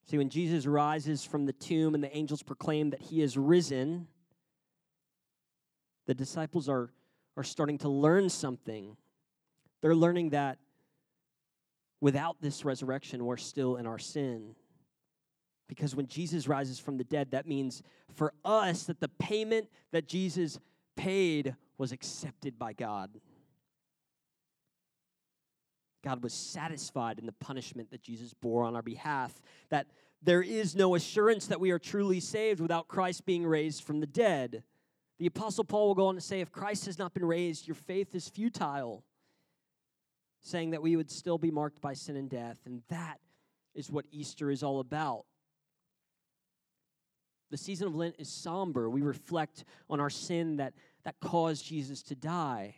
See, 0.05 0.17
when 0.17 0.27
Jesus 0.27 0.65
rises 0.65 1.23
from 1.23 1.45
the 1.45 1.53
tomb 1.53 1.95
and 1.95 2.03
the 2.03 2.13
angels 2.13 2.43
proclaim 2.43 2.89
that 2.89 2.99
he 2.99 3.21
is 3.21 3.37
risen, 3.37 4.09
the 6.07 6.13
disciples 6.13 6.67
are, 6.67 6.91
are 7.37 7.43
starting 7.45 7.77
to 7.77 7.87
learn 7.87 8.27
something. 8.27 8.97
They're 9.79 9.95
learning 9.95 10.31
that 10.31 10.57
without 12.01 12.35
this 12.41 12.65
resurrection, 12.65 13.23
we're 13.23 13.37
still 13.37 13.77
in 13.77 13.87
our 13.87 13.97
sin. 13.97 14.55
Because 15.69 15.95
when 15.95 16.07
Jesus 16.07 16.49
rises 16.49 16.79
from 16.79 16.97
the 16.97 17.05
dead, 17.05 17.31
that 17.31 17.47
means 17.47 17.81
for 18.13 18.33
us 18.43 18.83
that 18.83 18.99
the 18.99 19.07
payment 19.07 19.69
that 19.93 20.05
Jesus 20.05 20.59
paid 20.97 21.55
was 21.77 21.91
accepted 21.91 22.57
by 22.57 22.73
God. 22.73 23.11
God 26.03 26.23
was 26.23 26.33
satisfied 26.33 27.19
in 27.19 27.25
the 27.25 27.33
punishment 27.33 27.91
that 27.91 28.01
Jesus 28.01 28.33
bore 28.33 28.63
on 28.63 28.75
our 28.75 28.81
behalf, 28.81 29.41
that 29.69 29.87
there 30.21 30.41
is 30.41 30.75
no 30.75 30.95
assurance 30.95 31.47
that 31.47 31.59
we 31.59 31.71
are 31.71 31.79
truly 31.79 32.19
saved 32.19 32.59
without 32.59 32.87
Christ 32.87 33.25
being 33.25 33.45
raised 33.45 33.83
from 33.83 33.99
the 33.99 34.07
dead. 34.07 34.63
The 35.19 35.27
Apostle 35.27 35.63
Paul 35.63 35.87
will 35.87 35.95
go 35.95 36.07
on 36.07 36.15
to 36.15 36.21
say, 36.21 36.41
if 36.41 36.51
Christ 36.51 36.85
has 36.85 36.97
not 36.97 37.13
been 37.13 37.25
raised, 37.25 37.67
your 37.67 37.75
faith 37.75 38.15
is 38.15 38.29
futile, 38.29 39.03
saying 40.41 40.71
that 40.71 40.81
we 40.81 40.95
would 40.95 41.11
still 41.11 41.37
be 41.37 41.51
marked 41.51 41.81
by 41.81 41.93
sin 41.93 42.15
and 42.15 42.29
death. 42.29 42.59
And 42.65 42.83
that 42.89 43.19
is 43.75 43.91
what 43.91 44.05
Easter 44.11 44.49
is 44.49 44.63
all 44.63 44.79
about. 44.79 45.25
The 47.49 47.57
season 47.57 47.87
of 47.87 47.95
Lent 47.95 48.15
is 48.19 48.29
somber. 48.29 48.89
We 48.89 49.01
reflect 49.01 49.65
on 49.89 49.99
our 49.99 50.09
sin 50.09 50.57
that 50.57 50.73
that 51.07 51.15
caused 51.21 51.65
Jesus 51.65 52.03
to 52.03 52.15
die. 52.15 52.75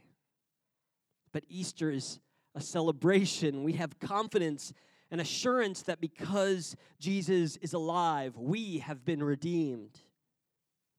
But 1.34 1.46
Easter 1.50 1.90
is 1.90 2.20
a 2.54 2.62
celebration. 2.62 3.64
We 3.64 3.74
have 3.74 3.98
confidence 4.00 4.72
and 5.10 5.20
assurance 5.20 5.82
that 5.84 6.00
because 6.00 6.76
Jesus 7.00 7.58
is 7.58 7.74
alive, 7.74 8.38
we 8.38 8.78
have 8.86 9.04
been 9.04 9.24
redeemed, 9.24 10.00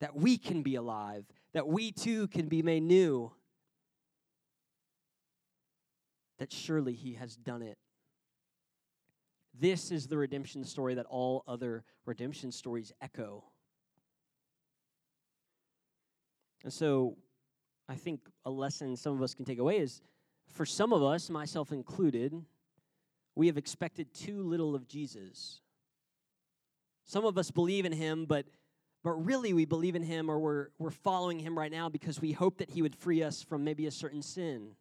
that 0.00 0.16
we 0.16 0.38
can 0.38 0.62
be 0.62 0.74
alive, 0.74 1.24
that 1.52 1.68
we 1.68 1.92
too 1.92 2.26
can 2.26 2.48
be 2.48 2.62
made 2.62 2.82
new, 2.82 3.30
that 6.40 6.52
surely 6.52 6.94
He 6.94 7.14
has 7.14 7.36
done 7.36 7.62
it. 7.62 7.78
This 9.56 9.92
is 9.92 10.08
the 10.08 10.18
redemption 10.18 10.64
story 10.64 10.94
that 10.94 11.06
all 11.06 11.44
other 11.46 11.84
redemption 12.06 12.50
stories 12.50 12.90
echo. 13.00 13.44
And 16.62 16.72
so 16.72 17.16
I 17.88 17.94
think 17.94 18.20
a 18.44 18.50
lesson 18.50 18.96
some 18.96 19.14
of 19.14 19.22
us 19.22 19.34
can 19.34 19.44
take 19.44 19.58
away 19.58 19.78
is 19.78 20.00
for 20.48 20.66
some 20.66 20.92
of 20.92 21.02
us, 21.02 21.30
myself 21.30 21.72
included, 21.72 22.34
we 23.34 23.46
have 23.46 23.56
expected 23.56 24.12
too 24.12 24.42
little 24.42 24.74
of 24.74 24.88
Jesus. 24.88 25.60
Some 27.04 27.24
of 27.24 27.38
us 27.38 27.50
believe 27.50 27.84
in 27.84 27.92
him, 27.92 28.26
but 28.26 28.46
but 29.02 29.12
really 29.12 29.52
we 29.52 29.64
believe 29.64 29.96
in 29.96 30.02
him 30.02 30.30
or 30.30 30.38
we're, 30.38 30.68
we're 30.78 30.90
following 30.90 31.38
him 31.38 31.58
right 31.58 31.72
now 31.72 31.88
because 31.88 32.20
we 32.20 32.32
hope 32.32 32.58
that 32.58 32.70
he 32.70 32.82
would 32.82 32.94
free 32.94 33.22
us 33.22 33.42
from 33.42 33.64
maybe 33.64 33.86
a 33.86 33.90
certain 33.90 34.20
sin 34.20 34.72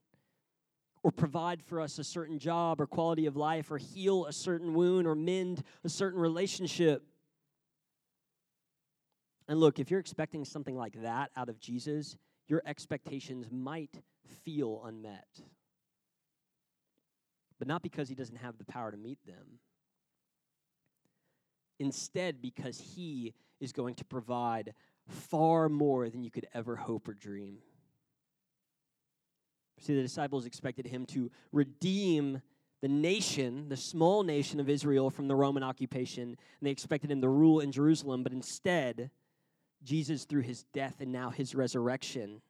or 1.03 1.11
provide 1.11 1.63
for 1.63 1.79
us 1.79 1.99
a 1.99 2.03
certain 2.03 2.37
job 2.37 2.81
or 2.81 2.87
quality 2.87 3.25
of 3.25 3.37
life 3.37 3.71
or 3.71 3.77
heal 3.77 4.25
a 4.25 4.33
certain 4.33 4.73
wound 4.73 5.07
or 5.07 5.15
mend 5.15 5.63
a 5.85 5.89
certain 5.89 6.19
relationship 6.19 7.03
and 9.49 9.59
look, 9.59 9.79
if 9.79 9.89
you're 9.89 9.99
expecting 9.99 10.45
something 10.45 10.77
like 10.77 11.01
that 11.01 11.31
out 11.35 11.49
of 11.49 11.59
Jesus, 11.59 12.15
your 12.47 12.62
expectations 12.67 13.47
might 13.51 13.99
feel 14.45 14.83
unmet. 14.85 15.27
But 17.57 17.67
not 17.67 17.81
because 17.81 18.07
he 18.07 18.15
doesn't 18.15 18.38
have 18.38 18.59
the 18.59 18.63
power 18.63 18.91
to 18.91 18.97
meet 18.97 19.17
them. 19.25 19.59
Instead, 21.79 22.43
because 22.43 22.79
he 22.79 23.33
is 23.59 23.71
going 23.71 23.95
to 23.95 24.05
provide 24.05 24.75
far 25.07 25.67
more 25.67 26.09
than 26.12 26.23
you 26.23 26.29
could 26.29 26.47
ever 26.53 26.75
hope 26.75 27.07
or 27.07 27.15
dream. 27.15 27.57
See, 29.79 29.95
the 29.95 30.03
disciples 30.03 30.45
expected 30.45 30.85
him 30.85 31.07
to 31.07 31.31
redeem 31.51 32.43
the 32.81 32.88
nation, 32.88 33.67
the 33.67 33.77
small 33.77 34.21
nation 34.21 34.59
of 34.59 34.69
Israel, 34.69 35.09
from 35.09 35.27
the 35.27 35.35
Roman 35.35 35.63
occupation, 35.63 36.23
and 36.23 36.38
they 36.62 36.69
expected 36.69 37.09
him 37.12 37.21
to 37.21 37.29
rule 37.29 37.62
in 37.62 37.71
Jerusalem, 37.71 38.21
but 38.21 38.31
instead, 38.31 39.09
Jesus, 39.83 40.25
through 40.25 40.41
his 40.41 40.63
death 40.73 40.95
and 40.99 41.11
now 41.11 41.29
his 41.29 41.55
resurrection, 41.55 42.41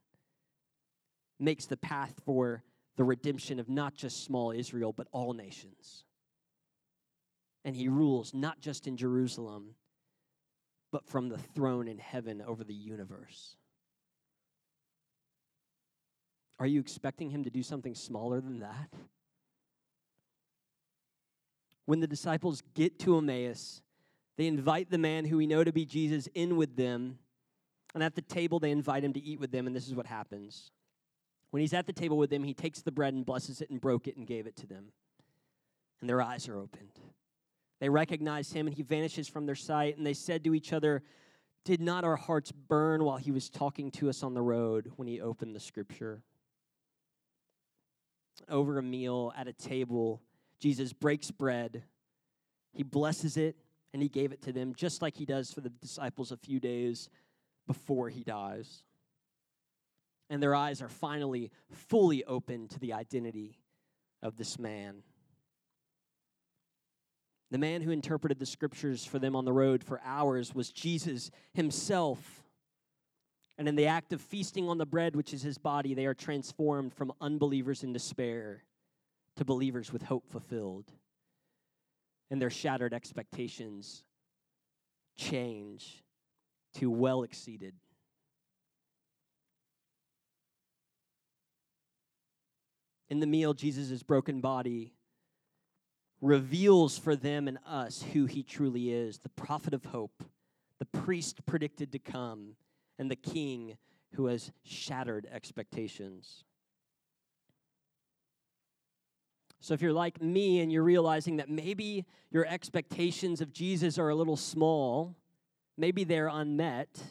makes 1.40 1.66
the 1.66 1.78
path 1.78 2.14
for 2.26 2.64
the 2.98 3.04
redemption 3.04 3.60
of 3.60 3.70
not 3.70 3.96
just 3.96 4.24
small 4.24 4.52
Israel, 4.52 4.92
but 4.92 5.08
all 5.12 5.34
nations. 5.34 6.04
And 7.64 7.76
he 7.76 7.88
rules 7.88 8.34
not 8.34 8.60
just 8.60 8.88
in 8.88 8.98
Jerusalem, 8.98 9.76
but 10.92 11.06
from 11.08 11.30
the 11.30 11.38
throne 11.38 11.88
in 11.88 11.98
heaven 11.98 12.42
over 12.42 12.64
the 12.64 12.74
universe. 12.74 13.56
Are 16.60 16.68
you 16.68 16.80
expecting 16.80 17.30
him 17.30 17.44
to 17.46 17.50
do 17.50 17.64
something 17.64 17.96
smaller 17.96 18.42
than 18.42 18.60
that? 18.60 18.90
When 21.86 22.02
the 22.02 22.08
disciples 22.08 22.62
get 22.74 23.00
to 23.00 23.18
Emmaus, 23.18 23.82
they 24.40 24.48
invite 24.48 24.90
the 24.90 24.98
man 24.98 25.26
who 25.26 25.36
we 25.36 25.48
know 25.48 25.66
to 25.66 25.74
be 25.74 25.84
Jesus 25.84 26.30
in 26.34 26.56
with 26.56 26.78
them. 26.78 27.20
And 27.94 28.02
at 28.02 28.16
the 28.16 28.22
table, 28.22 28.58
they 28.58 28.72
invite 28.72 29.04
him 29.04 29.12
to 29.12 29.20
eat 29.20 29.38
with 29.38 29.52
them. 29.52 29.68
And 29.68 29.76
this 29.76 29.86
is 29.86 29.94
what 29.94 30.06
happens. 30.06 30.72
When 31.50 31.60
he's 31.60 31.74
at 31.74 31.88
the 31.88 31.92
table 31.92 32.18
with 32.18 32.30
them, 32.30 32.46
he 32.46 32.54
takes 32.54 32.82
the 32.82 32.92
bread 32.94 33.14
and 33.14 33.26
blesses 33.26 33.60
it 33.60 33.70
and 33.70 33.82
broke 33.82 34.08
it 34.08 34.16
and 34.16 34.26
gave 34.26 34.48
it 34.48 34.56
to 34.56 34.66
them. 34.66 34.94
And 36.00 36.10
their 36.10 36.22
eyes 36.22 36.48
are 36.48 36.56
opened. 36.56 37.02
They 37.82 37.90
recognize 37.90 38.54
him 38.54 38.66
and 38.66 38.74
he 38.74 38.82
vanishes 38.82 39.28
from 39.28 39.46
their 39.46 39.56
sight. 39.56 39.98
And 39.98 40.08
they 40.08 40.14
said 40.14 40.46
to 40.46 40.56
each 40.56 40.72
other, 40.72 41.04
Did 41.66 41.82
not 41.82 42.06
our 42.06 42.16
hearts 42.16 42.54
burn 42.54 43.04
while 43.04 43.18
he 43.18 43.32
was 43.32 43.50
talking 43.50 43.92
to 43.92 44.08
us 44.08 44.24
on 44.24 44.36
the 44.36 44.42
road 44.42 44.94
when 44.96 45.10
he 45.10 45.20
opened 45.20 45.54
the 45.54 45.60
scripture? 45.60 46.22
Over 48.48 48.78
a 48.78 48.84
meal 48.84 49.34
at 49.36 49.50
a 49.50 49.54
table, 49.54 50.22
Jesus 50.62 50.94
breaks 50.94 51.30
bread, 51.30 51.84
he 52.72 52.84
blesses 52.84 53.36
it, 53.36 53.58
and 53.94 54.02
he 54.02 54.10
gave 54.10 54.32
it 54.32 54.42
to 54.44 54.52
them, 54.52 54.74
just 54.76 55.02
like 55.02 55.18
he 55.18 55.26
does 55.26 55.52
for 55.52 55.62
the 55.62 55.70
disciples 55.70 56.32
a 56.32 56.38
few 56.38 56.60
days 56.60 57.10
before 57.68 58.10
he 58.10 58.24
dies 58.24 58.84
and 60.30 60.42
their 60.42 60.56
eyes 60.56 60.82
are 60.82 60.90
finally 60.90 61.52
fully 61.72 62.24
open 62.26 62.68
to 62.68 62.80
the 62.80 62.94
identity 62.94 63.58
of 64.22 64.38
this 64.38 64.60
man. 64.60 65.02
The 67.52 67.58
man 67.58 67.82
who 67.82 67.92
interpreted 67.92 68.38
the 68.38 68.46
scriptures 68.46 69.06
for 69.06 69.18
them 69.18 69.36
on 69.36 69.46
the 69.46 69.54
road 69.54 69.84
for 69.84 70.00
hours 70.06 70.54
was 70.54 70.72
Jesus 70.72 71.32
himself. 71.54 72.44
And 73.58 73.68
in 73.68 73.76
the 73.76 73.88
act 73.88 74.14
of 74.14 74.22
feasting 74.22 74.70
on 74.70 74.78
the 74.78 74.86
bread, 74.86 75.16
which 75.16 75.34
is 75.34 75.42
his 75.42 75.58
body, 75.58 75.96
they 75.96 76.06
are 76.06 76.14
transformed 76.14 76.94
from 76.94 77.12
unbelievers 77.20 77.84
in 77.84 77.92
despair 77.92 78.64
to 79.36 79.46
believers 79.46 79.92
with 79.92 80.04
hope 80.04 80.30
fulfilled. 80.30 80.92
And 82.32 82.42
their 82.42 82.50
shattered 82.50 82.94
expectations 82.94 84.04
change 85.18 86.04
to 86.76 86.90
well 86.90 87.24
exceeded 87.24 87.74
in 93.10 93.20
the 93.20 93.28
meal, 93.28 93.54
Jesus' 93.54 94.04
broken 94.04 94.40
body 94.40 94.94
reveals 96.22 96.98
for 96.98 97.16
them 97.16 97.48
and 97.48 97.58
us 97.66 98.04
who 98.14 98.26
he 98.26 98.44
truly 98.44 98.92
is 98.92 99.20
the 99.20 99.30
prophet 99.30 99.74
of 99.74 99.86
hope, 99.86 100.24
the 100.78 100.86
priest 100.86 101.46
predicted 101.46 101.92
to 101.92 102.00
come, 102.00 102.56
and 102.98 103.10
the 103.10 103.16
king 103.16 103.78
who 104.14 104.28
has 104.28 104.52
shattered 104.64 105.28
expectations. 105.32 106.44
So, 109.62 109.74
if 109.74 109.82
you're 109.82 109.94
like 109.94 110.22
me 110.22 110.62
and 110.62 110.72
you're 110.72 110.84
realizing 110.84 111.38
that 111.38 111.50
maybe 111.50 112.06
your 112.32 112.46
expectations 112.46 113.42
of 113.42 113.52
Jesus 113.52 113.98
are 113.98 114.10
a 114.10 114.16
little 114.16 114.38
small, 114.38 115.16
maybe 115.78 116.06
they're 116.06 116.30
unmet, 116.30 117.02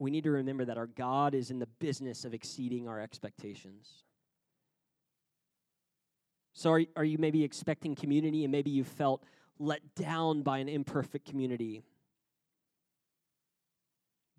we 0.00 0.10
need 0.10 0.24
to 0.24 0.32
remember 0.32 0.64
that 0.64 0.76
our 0.76 0.88
God 0.88 1.34
is 1.34 1.50
in 1.50 1.60
the 1.60 1.68
business 1.78 2.24
of 2.24 2.34
exceeding 2.34 2.88
our 2.88 3.00
expectations. 3.00 3.88
So, 6.54 6.72
are, 6.72 6.82
are 6.96 7.04
you 7.04 7.18
maybe 7.18 7.44
expecting 7.44 7.94
community 7.94 8.44
and 8.44 8.50
maybe 8.50 8.70
you 8.70 8.82
felt 8.82 9.22
let 9.60 9.94
down 9.94 10.42
by 10.42 10.58
an 10.58 10.68
imperfect 10.68 11.28
community? 11.28 11.84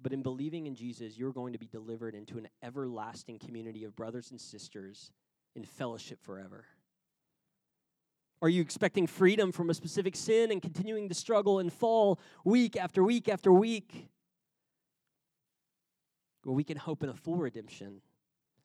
But 0.02 0.12
in 0.12 0.22
believing 0.22 0.68
in 0.68 0.76
Jesus, 0.76 1.18
you're 1.18 1.32
going 1.32 1.54
to 1.54 1.60
be 1.60 1.68
delivered 1.68 2.14
into 2.14 2.38
an 2.38 2.50
everlasting 2.62 3.40
community 3.40 3.86
of 3.86 3.96
brothers 3.96 4.32
and 4.32 4.42
sisters 4.42 5.14
in 5.56 5.64
fellowship 5.64 6.20
forever. 6.24 6.66
Are 8.42 8.50
you 8.50 8.62
expecting 8.62 9.08
freedom 9.08 9.52
from 9.52 9.70
a 9.70 9.74
specific 9.74 10.16
sin 10.16 10.52
and 10.52 10.62
continuing 10.62 11.08
to 11.10 11.16
struggle 11.16 11.60
and 11.60 11.72
fall 11.72 12.20
week 12.44 12.76
after 12.76 13.04
week 13.04 13.30
after 13.30 13.52
week? 13.52 14.10
where 16.44 16.54
we 16.54 16.64
can 16.64 16.78
hope 16.78 17.04
in 17.04 17.10
a 17.10 17.14
full 17.14 17.38
redemption, 17.38 18.02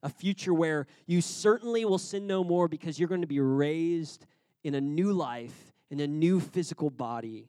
a 0.03 0.09
future 0.09 0.55
where 0.55 0.87
you 1.07 1.20
certainly 1.20 1.85
will 1.85 1.98
sin 1.98 2.27
no 2.27 2.44
more 2.44 2.68
because 2.68 2.98
you're 2.98 3.09
going 3.09 3.20
to 3.20 3.27
be 3.27 3.40
raised 3.40 4.27
in 4.64 4.74
a 4.74 4.81
new 4.81 5.12
life, 5.12 5.72
in 5.90 6.01
a 6.01 6.07
new 6.07 6.40
physical 6.40 6.90
body, 6.90 7.48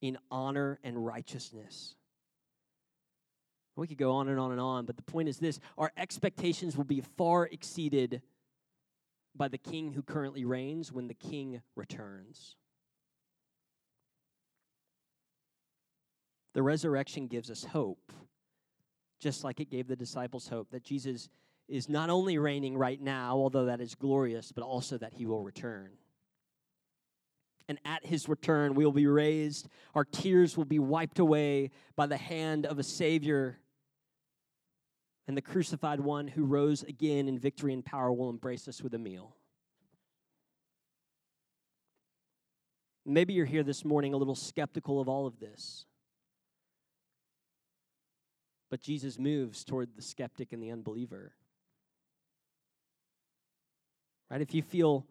in 0.00 0.18
honor 0.30 0.78
and 0.82 1.04
righteousness. 1.04 1.94
We 3.76 3.88
could 3.88 3.98
go 3.98 4.12
on 4.12 4.28
and 4.28 4.38
on 4.38 4.52
and 4.52 4.60
on, 4.60 4.84
but 4.86 4.96
the 4.96 5.02
point 5.02 5.28
is 5.28 5.38
this 5.38 5.58
our 5.76 5.90
expectations 5.96 6.76
will 6.76 6.84
be 6.84 7.00
far 7.00 7.46
exceeded 7.46 8.22
by 9.34 9.48
the 9.48 9.58
king 9.58 9.92
who 9.92 10.02
currently 10.02 10.44
reigns 10.44 10.92
when 10.92 11.08
the 11.08 11.14
king 11.14 11.62
returns. 11.74 12.56
The 16.52 16.62
resurrection 16.62 17.26
gives 17.26 17.50
us 17.50 17.64
hope 17.64 18.12
just 19.24 19.42
like 19.42 19.58
it 19.58 19.70
gave 19.70 19.88
the 19.88 19.96
disciples 19.96 20.48
hope 20.48 20.70
that 20.70 20.84
Jesus 20.84 21.30
is 21.66 21.88
not 21.88 22.10
only 22.10 22.36
reigning 22.36 22.76
right 22.76 23.00
now, 23.00 23.36
although 23.36 23.64
that 23.64 23.80
is 23.80 23.94
glorious, 23.94 24.52
but 24.52 24.62
also 24.62 24.98
that 24.98 25.14
he 25.14 25.24
will 25.24 25.42
return. 25.42 25.92
And 27.66 27.78
at 27.86 28.04
his 28.04 28.28
return, 28.28 28.74
we 28.74 28.84
will 28.84 28.92
be 28.92 29.06
raised, 29.06 29.68
our 29.94 30.04
tears 30.04 30.58
will 30.58 30.66
be 30.66 30.78
wiped 30.78 31.18
away 31.18 31.70
by 31.96 32.06
the 32.06 32.18
hand 32.18 32.66
of 32.66 32.78
a 32.78 32.82
Savior. 32.82 33.58
And 35.26 35.36
the 35.36 35.42
crucified 35.42 36.00
one 36.00 36.28
who 36.28 36.44
rose 36.44 36.82
again 36.82 37.28
in 37.28 37.38
victory 37.38 37.72
and 37.72 37.84
power 37.84 38.12
will 38.12 38.28
embrace 38.28 38.68
us 38.68 38.82
with 38.82 38.92
a 38.94 38.98
meal. 38.98 39.34
Maybe 43.06 43.34
you're 43.34 43.46
here 43.46 43.62
this 43.62 43.84
morning 43.84 44.14
a 44.14 44.16
little 44.16 44.34
skeptical 44.34 45.00
of 45.00 45.08
all 45.08 45.26
of 45.26 45.38
this. 45.38 45.86
But 48.70 48.80
Jesus 48.80 49.18
moves 49.18 49.64
toward 49.64 49.94
the 49.94 50.02
skeptic 50.02 50.52
and 50.52 50.62
the 50.62 50.70
unbeliever. 50.70 51.32
Right? 54.30 54.40
If 54.40 54.54
you 54.54 54.62
feel 54.62 55.06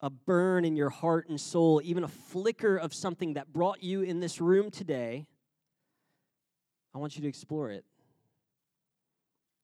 a 0.00 0.10
burn 0.10 0.64
in 0.64 0.76
your 0.76 0.90
heart 0.90 1.28
and 1.28 1.40
soul, 1.40 1.80
even 1.84 2.04
a 2.04 2.08
flicker 2.08 2.76
of 2.76 2.92
something 2.92 3.34
that 3.34 3.52
brought 3.52 3.82
you 3.82 4.02
in 4.02 4.20
this 4.20 4.40
room 4.40 4.70
today, 4.70 5.26
I 6.94 6.98
want 6.98 7.16
you 7.16 7.22
to 7.22 7.28
explore 7.28 7.70
it. 7.70 7.84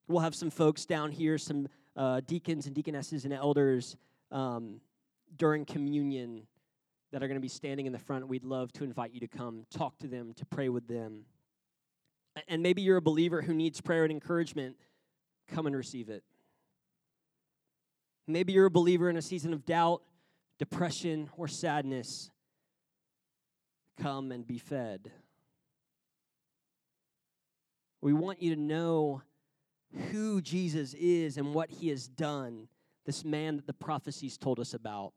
We'll 0.08 0.20
have 0.20 0.34
some 0.34 0.50
folks 0.50 0.86
down 0.86 1.10
here, 1.10 1.38
some 1.38 1.68
uh, 1.96 2.20
deacons 2.26 2.66
and 2.66 2.74
deaconesses 2.74 3.24
and 3.24 3.32
elders 3.32 3.96
um, 4.30 4.80
during 5.36 5.64
communion 5.64 6.46
that 7.12 7.22
are 7.22 7.28
going 7.28 7.36
to 7.36 7.42
be 7.42 7.48
standing 7.48 7.86
in 7.86 7.92
the 7.92 7.98
front. 7.98 8.28
We'd 8.28 8.44
love 8.44 8.72
to 8.74 8.84
invite 8.84 9.12
you 9.12 9.20
to 9.20 9.28
come 9.28 9.64
talk 9.70 9.98
to 10.00 10.06
them, 10.06 10.32
to 10.34 10.44
pray 10.46 10.68
with 10.68 10.86
them 10.86 11.24
and 12.48 12.62
maybe 12.62 12.82
you're 12.82 12.98
a 12.98 13.02
believer 13.02 13.42
who 13.42 13.54
needs 13.54 13.80
prayer 13.80 14.04
and 14.04 14.12
encouragement, 14.12 14.76
come 15.48 15.66
and 15.66 15.76
receive 15.76 16.08
it. 16.08 16.22
Maybe 18.26 18.52
you're 18.52 18.66
a 18.66 18.70
believer 18.70 19.08
in 19.08 19.16
a 19.16 19.22
season 19.22 19.52
of 19.52 19.64
doubt, 19.64 20.02
depression, 20.58 21.30
or 21.36 21.48
sadness. 21.48 22.30
Come 24.00 24.32
and 24.32 24.46
be 24.46 24.58
fed. 24.58 25.10
We 28.00 28.12
want 28.12 28.42
you 28.42 28.54
to 28.54 28.60
know 28.60 29.22
who 29.96 30.40
Jesus 30.40 30.94
is 30.94 31.36
and 31.36 31.54
what 31.54 31.70
he 31.70 31.88
has 31.88 32.06
done, 32.06 32.68
this 33.04 33.24
man 33.24 33.56
that 33.56 33.66
the 33.66 33.72
prophecies 33.72 34.36
told 34.36 34.60
us 34.60 34.74
about. 34.74 35.12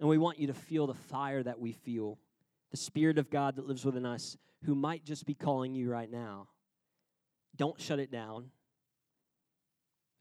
And 0.00 0.08
we 0.08 0.18
want 0.18 0.38
you 0.38 0.46
to 0.48 0.54
feel 0.54 0.86
the 0.86 0.94
fire 0.94 1.42
that 1.42 1.58
we 1.58 1.72
feel, 1.72 2.18
the 2.70 2.76
Spirit 2.76 3.18
of 3.18 3.30
God 3.30 3.56
that 3.56 3.66
lives 3.66 3.84
within 3.84 4.06
us 4.06 4.36
who 4.64 4.74
might 4.74 5.04
just 5.04 5.26
be 5.26 5.34
calling 5.34 5.74
you 5.74 5.90
right 5.90 6.10
now. 6.10 6.48
Don't 7.56 7.80
shut 7.80 7.98
it 7.98 8.10
down. 8.10 8.50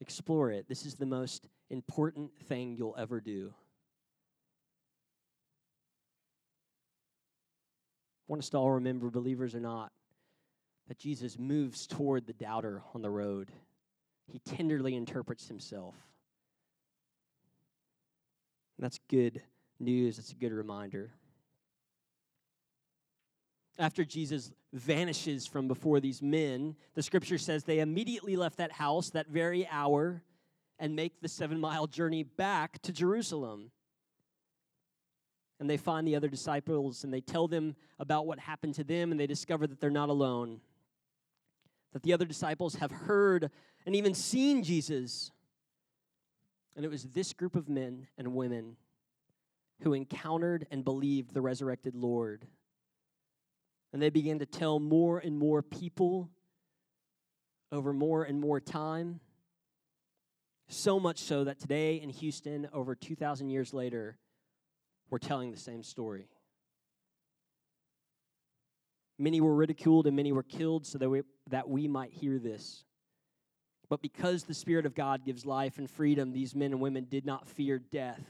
Explore 0.02 0.52
it. 0.52 0.68
This 0.68 0.86
is 0.86 0.96
the 0.96 1.06
most 1.06 1.48
important 1.70 2.32
thing 2.48 2.76
you'll 2.76 2.96
ever 2.98 3.20
do. 3.20 3.54
I 8.22 8.32
want 8.32 8.42
us 8.42 8.50
to 8.50 8.58
all 8.58 8.72
remember, 8.72 9.10
believers 9.10 9.54
or 9.56 9.60
not, 9.60 9.92
that 10.88 10.98
Jesus 10.98 11.38
moves 11.38 11.88
toward 11.88 12.28
the 12.28 12.34
doubter 12.34 12.82
on 12.94 13.02
the 13.02 13.10
road. 13.10 13.52
He 14.32 14.40
tenderly 14.40 14.96
interprets 14.96 15.48
himself. 15.48 15.96
And 18.78 18.84
that's 18.84 19.00
good 19.10 19.42
news. 19.80 20.20
It's 20.20 20.32
a 20.32 20.36
good 20.36 20.52
reminder. 20.52 21.12
After 23.78 24.06
Jesus 24.06 24.52
vanishes 24.74 25.48
from 25.48 25.68
before 25.68 26.00
these 26.00 26.22
men, 26.22 26.76
the 26.94 27.04
scripture 27.04 27.38
says 27.38 27.64
they 27.64 27.80
immediately 27.80 28.36
left 28.36 28.58
that 28.58 28.72
house 28.72 29.10
that 29.12 29.28
very 29.28 29.68
hour 29.68 30.24
and 30.80 30.96
make 30.96 31.22
the 31.22 31.28
seven 31.28 31.60
mile 31.60 31.88
journey 31.88 32.24
back 32.24 32.82
to 32.84 32.92
Jerusalem. 32.92 33.72
And 35.60 35.70
they 35.70 35.78
find 35.78 36.06
the 36.08 36.16
other 36.16 36.28
disciples 36.28 37.04
and 37.04 37.14
they 37.14 37.22
tell 37.22 37.48
them 37.48 37.76
about 38.00 38.28
what 38.28 38.40
happened 38.40 38.76
to 38.76 38.84
them, 38.84 39.12
and 39.12 39.20
they 39.20 39.28
discover 39.28 39.68
that 39.68 39.80
they're 39.80 39.90
not 39.90 40.10
alone. 40.10 40.60
That 41.96 42.04
the 42.04 42.12
other 42.12 42.26
disciples 42.26 42.76
have 42.76 42.92
heard 42.92 43.50
and 43.86 43.96
even 43.96 44.14
seen 44.14 44.64
Jesus. 44.64 45.32
And 46.76 46.84
it 46.84 46.90
was 46.90 47.04
this 47.04 47.32
group 47.32 47.56
of 47.56 47.70
men 47.70 48.08
and 48.18 48.36
women 48.36 48.76
who 49.82 49.94
encountered 49.94 50.68
and 50.72 50.84
believed 50.84 51.34
the 51.34 51.40
resurrected 51.40 51.96
Lord. 51.96 52.46
And 53.94 54.02
they 54.02 54.10
began 54.10 54.40
to 54.40 54.46
tell 54.46 54.78
more 54.78 55.20
and 55.20 55.38
more 55.38 55.62
people 55.62 56.30
over 57.72 57.94
more 57.94 58.26
and 58.26 58.42
more 58.42 58.60
time. 58.60 59.22
So 60.68 61.00
much 61.00 61.20
so 61.20 61.46
that 61.46 61.60
today 61.62 61.96
in 61.96 62.10
Houston, 62.10 62.68
over 62.74 62.94
2,000 62.94 63.50
years 63.50 63.74
later, 63.74 64.18
we're 65.10 65.20
telling 65.20 65.50
the 65.52 65.58
same 65.58 65.82
story. 65.82 66.28
Many 69.18 69.42
were 69.42 69.56
ridiculed 69.56 70.08
and 70.08 70.16
many 70.16 70.32
were 70.32 70.44
killed 70.44 70.86
so 70.86 70.98
that 70.98 71.10
we, 71.10 71.22
that 71.50 71.70
we 71.70 71.88
might 71.88 72.12
hear 72.12 72.38
this. 72.38 72.84
But 73.90 74.02
because 74.02 74.44
the 74.44 74.54
Spirit 74.54 74.86
of 74.86 74.96
God 74.96 75.24
gives 75.26 75.46
life 75.46 75.78
and 75.78 75.90
freedom, 75.90 76.32
these 76.32 76.56
men 76.56 76.72
and 76.72 76.82
women 76.82 77.06
did 77.06 77.26
not 77.26 77.48
fear 77.48 77.80
death 77.80 78.26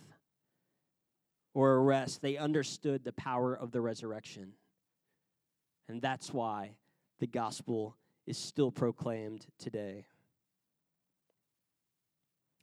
or 1.54 1.76
arrest. 1.76 2.22
They 2.22 2.38
understood 2.38 3.04
the 3.04 3.14
power 3.14 3.56
of 3.56 3.72
the 3.72 3.82
resurrection. 3.82 4.54
And 5.88 6.02
that's 6.02 6.34
why 6.34 6.76
the 7.20 7.28
gospel 7.28 7.96
is 8.28 8.38
still 8.38 8.72
proclaimed 8.72 9.46
today. 9.58 10.06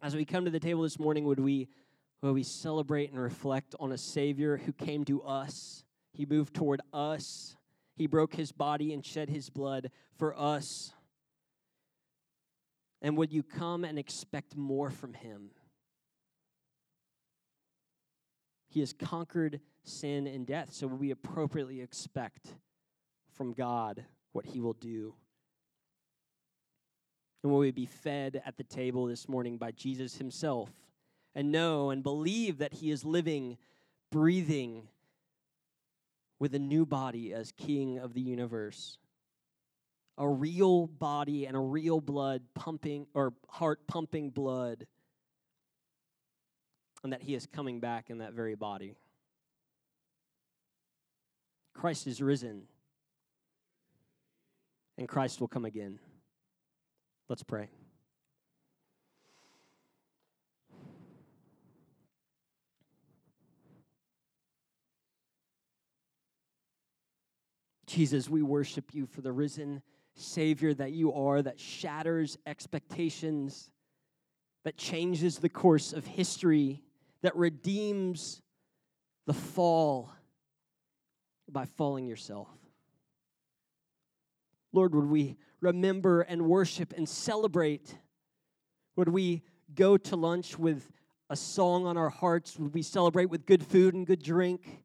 As 0.02 0.14
we 0.14 0.24
come 0.24 0.44
to 0.44 0.50
the 0.50 0.60
table 0.60 0.82
this 0.82 0.98
morning, 0.98 1.24
would 1.24 1.40
we, 1.40 1.68
would 2.20 2.32
we 2.32 2.42
celebrate 2.42 3.10
and 3.10 3.20
reflect 3.20 3.74
on 3.80 3.92
a 3.92 3.98
Savior 3.98 4.58
who 4.58 4.72
came 4.72 5.04
to 5.04 5.22
us? 5.22 5.84
He 6.12 6.26
moved 6.26 6.54
toward 6.54 6.82
us. 6.92 7.56
He 7.94 8.06
broke 8.06 8.34
his 8.34 8.52
body 8.52 8.92
and 8.92 9.04
shed 9.04 9.28
his 9.28 9.50
blood 9.50 9.90
for 10.18 10.38
us. 10.38 10.92
And 13.00 13.16
would 13.16 13.32
you 13.32 13.42
come 13.42 13.84
and 13.84 13.98
expect 13.98 14.56
more 14.56 14.90
from 14.90 15.12
him? 15.12 15.50
He 18.68 18.80
has 18.80 18.92
conquered 18.92 19.60
sin 19.84 20.26
and 20.26 20.46
death, 20.46 20.72
so 20.72 20.86
we 20.86 21.10
appropriately 21.10 21.80
expect 21.80 22.54
from 23.32 23.52
God 23.52 24.04
what 24.32 24.46
he 24.46 24.60
will 24.60 24.72
do. 24.72 25.14
And 27.42 27.52
will 27.52 27.58
we 27.58 27.72
be 27.72 27.86
fed 27.86 28.40
at 28.46 28.56
the 28.56 28.64
table 28.64 29.06
this 29.06 29.28
morning 29.28 29.58
by 29.58 29.72
Jesus 29.72 30.16
himself 30.16 30.70
and 31.34 31.50
know 31.50 31.90
and 31.90 32.02
believe 32.02 32.58
that 32.58 32.74
he 32.74 32.90
is 32.90 33.04
living, 33.04 33.58
breathing 34.10 34.88
with 36.42 36.56
a 36.56 36.58
new 36.58 36.84
body 36.84 37.32
as 37.32 37.52
king 37.52 38.00
of 38.00 38.14
the 38.14 38.20
universe? 38.20 38.98
A 40.18 40.28
real 40.28 40.88
body 40.88 41.46
and 41.46 41.56
a 41.56 41.60
real 41.60 42.00
blood 42.00 42.42
pumping 42.52 43.06
or 43.14 43.32
heart 43.48 43.86
pumping 43.86 44.30
blood 44.30 44.88
and 47.04 47.12
that 47.12 47.22
he 47.22 47.36
is 47.36 47.46
coming 47.46 47.78
back 47.78 48.10
in 48.10 48.18
that 48.18 48.32
very 48.32 48.56
body. 48.56 48.96
Christ 51.74 52.08
is 52.08 52.20
risen, 52.20 52.64
and 54.98 55.08
Christ 55.08 55.40
will 55.40 55.48
come 55.48 55.64
again. 55.64 56.00
Let's 57.28 57.44
pray. 57.44 57.68
Jesus, 67.92 68.26
we 68.26 68.42
worship 68.42 68.94
you 68.94 69.04
for 69.04 69.20
the 69.20 69.32
risen 69.32 69.82
Savior 70.14 70.72
that 70.72 70.92
you 70.92 71.12
are, 71.12 71.42
that 71.42 71.60
shatters 71.60 72.38
expectations, 72.46 73.70
that 74.64 74.78
changes 74.78 75.38
the 75.38 75.50
course 75.50 75.92
of 75.92 76.06
history 76.06 76.82
that 77.20 77.36
redeems 77.36 78.40
the 79.26 79.34
fall 79.34 80.10
by 81.50 81.66
falling 81.66 82.06
yourself. 82.06 82.48
Lord, 84.72 84.94
would 84.94 85.10
we 85.10 85.36
remember 85.60 86.22
and 86.22 86.46
worship 86.46 86.94
and 86.96 87.06
celebrate? 87.06 87.94
Would 88.96 89.08
we 89.08 89.42
go 89.74 89.98
to 89.98 90.16
lunch 90.16 90.58
with 90.58 90.90
a 91.28 91.36
song 91.36 91.84
on 91.86 91.98
our 91.98 92.10
hearts? 92.10 92.58
Would 92.58 92.72
we 92.72 92.82
celebrate 92.82 93.26
with 93.26 93.44
good 93.44 93.62
food 93.62 93.92
and 93.92 94.06
good 94.06 94.22
drink? 94.22 94.81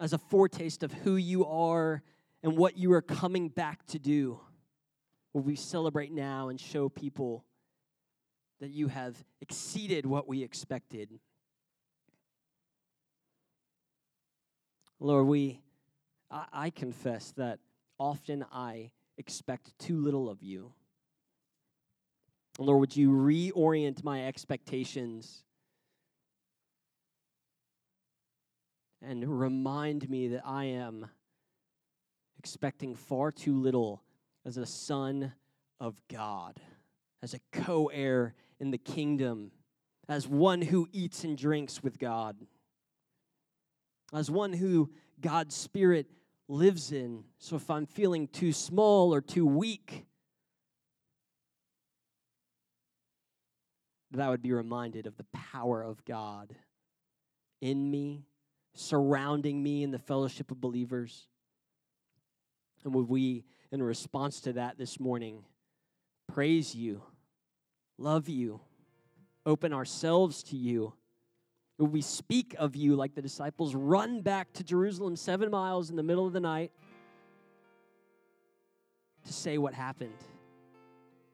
As 0.00 0.12
a 0.12 0.18
foretaste 0.18 0.82
of 0.82 0.92
who 0.92 1.16
you 1.16 1.44
are 1.46 2.02
and 2.42 2.56
what 2.56 2.76
you 2.76 2.92
are 2.92 3.02
coming 3.02 3.48
back 3.48 3.84
to 3.86 3.98
do. 3.98 4.40
Will 5.32 5.42
we 5.42 5.56
celebrate 5.56 6.12
now 6.12 6.48
and 6.48 6.60
show 6.60 6.88
people 6.88 7.44
that 8.60 8.70
you 8.70 8.88
have 8.88 9.16
exceeded 9.40 10.04
what 10.04 10.28
we 10.28 10.42
expected. 10.42 11.20
Lord, 15.00 15.26
we, 15.26 15.60
I, 16.30 16.46
I 16.52 16.70
confess 16.70 17.32
that 17.36 17.60
often 17.98 18.44
I 18.52 18.90
expect 19.16 19.78
too 19.78 20.00
little 20.00 20.28
of 20.28 20.42
you. 20.42 20.72
Lord, 22.58 22.80
would 22.80 22.96
you 22.96 23.10
reorient 23.10 24.02
my 24.02 24.26
expectations 24.26 25.44
and 29.02 29.40
remind 29.40 30.08
me 30.08 30.28
that 30.28 30.42
I 30.44 30.64
am 30.64 31.06
expecting 32.38 32.94
far 32.94 33.30
too 33.32 33.54
little 33.54 34.02
as 34.44 34.56
a 34.56 34.66
son 34.66 35.32
of 35.80 36.00
God, 36.08 36.60
as 37.22 37.34
a 37.34 37.40
co 37.52 37.86
heir 37.86 38.34
in 38.60 38.70
the 38.70 38.78
kingdom 38.78 39.52
as 40.08 40.26
one 40.26 40.62
who 40.62 40.88
eats 40.92 41.24
and 41.24 41.36
drinks 41.36 41.82
with 41.82 41.98
God, 41.98 42.36
as 44.12 44.30
one 44.30 44.54
who 44.54 44.90
God's 45.20 45.54
Spirit 45.54 46.06
lives 46.48 46.92
in. 46.92 47.24
So 47.38 47.56
if 47.56 47.70
I'm 47.70 47.86
feeling 47.86 48.26
too 48.26 48.52
small 48.52 49.12
or 49.12 49.20
too 49.20 49.46
weak, 49.46 50.06
that 54.10 54.22
I 54.22 54.30
would 54.30 54.42
be 54.42 54.52
reminded 54.52 55.06
of 55.06 55.18
the 55.18 55.26
power 55.34 55.82
of 55.82 56.02
God 56.06 56.54
in 57.60 57.90
me, 57.90 58.24
surrounding 58.78 59.62
me 59.62 59.82
in 59.82 59.90
the 59.90 59.98
fellowship 59.98 60.50
of 60.50 60.60
believers. 60.60 61.26
And 62.84 62.94
would 62.94 63.08
we, 63.08 63.44
in 63.72 63.82
response 63.82 64.40
to 64.42 64.52
that 64.54 64.78
this 64.78 65.00
morning, 65.00 65.44
praise 66.28 66.74
you? 66.74 67.02
love 67.98 68.28
you, 68.28 68.60
open 69.44 69.72
ourselves 69.72 70.42
to 70.44 70.56
you. 70.56 70.94
Would 71.78 71.92
we 71.92 72.00
speak 72.00 72.54
of 72.58 72.74
you 72.74 72.96
like 72.96 73.14
the 73.14 73.22
disciples 73.22 73.74
run 73.74 74.22
back 74.22 74.52
to 74.54 74.64
Jerusalem 74.64 75.16
seven 75.16 75.50
miles 75.50 75.90
in 75.90 75.96
the 75.96 76.02
middle 76.02 76.26
of 76.26 76.32
the 76.32 76.40
night 76.40 76.72
to 79.26 79.32
say 79.32 79.58
what 79.58 79.74
happened? 79.74 80.14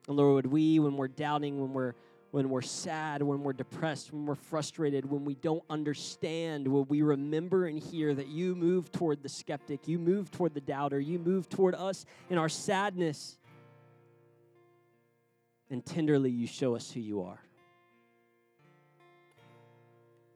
And 0.07 0.17
Lord, 0.17 0.35
would 0.35 0.51
we, 0.51 0.79
when 0.79 0.97
we're 0.97 1.07
doubting, 1.07 1.59
when 1.59 1.73
we're 1.73 1.93
when 2.35 2.49
we're 2.49 2.61
sad, 2.61 3.21
when 3.21 3.43
we're 3.43 3.53
depressed, 3.53 4.11
when 4.11 4.25
we're 4.25 4.35
frustrated, 4.35 5.09
when 5.09 5.23
we 5.23 5.35
don't 5.35 5.63
understand, 5.69 6.67
will 6.67 6.83
we 6.83 7.01
remember 7.01 7.65
and 7.65 7.79
hear 7.79 8.13
that 8.13 8.27
you 8.27 8.53
move 8.55 8.91
toward 8.91 9.23
the 9.23 9.29
skeptic, 9.29 9.87
you 9.87 9.97
move 9.97 10.29
toward 10.31 10.53
the 10.53 10.59
doubter, 10.59 10.99
you 10.99 11.17
move 11.17 11.47
toward 11.47 11.73
us 11.75 12.05
in 12.29 12.37
our 12.37 12.49
sadness, 12.49 13.37
and 15.69 15.85
tenderly 15.85 16.29
you 16.29 16.45
show 16.45 16.75
us 16.75 16.91
who 16.91 16.99
you 16.99 17.21
are. 17.21 17.39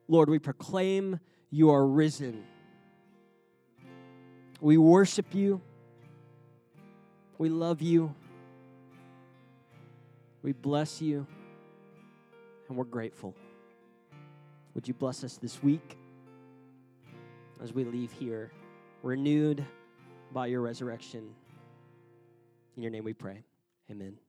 Lord, 0.07 0.29
we 0.29 0.39
proclaim 0.39 1.19
you 1.51 1.71
are 1.71 1.85
risen. 1.85 2.45
We 4.61 4.77
worship 4.77 5.35
you. 5.35 5.59
We 7.37 7.49
love 7.49 7.81
you. 7.81 8.15
We 10.41 10.53
bless 10.53 11.01
you. 11.01 11.27
And 12.69 12.77
we're 12.77 12.85
grateful. 12.85 13.35
Would 14.75 14.87
you 14.87 14.93
bless 14.93 15.23
us 15.23 15.37
this 15.37 15.61
week 15.61 15.97
as 17.61 17.73
we 17.73 17.83
leave 17.83 18.11
here, 18.11 18.51
renewed 19.03 19.65
by 20.31 20.45
your 20.47 20.61
resurrection? 20.61 21.33
In 22.77 22.83
your 22.83 22.91
name 22.91 23.03
we 23.03 23.13
pray. 23.13 23.43
Amen. 23.91 24.28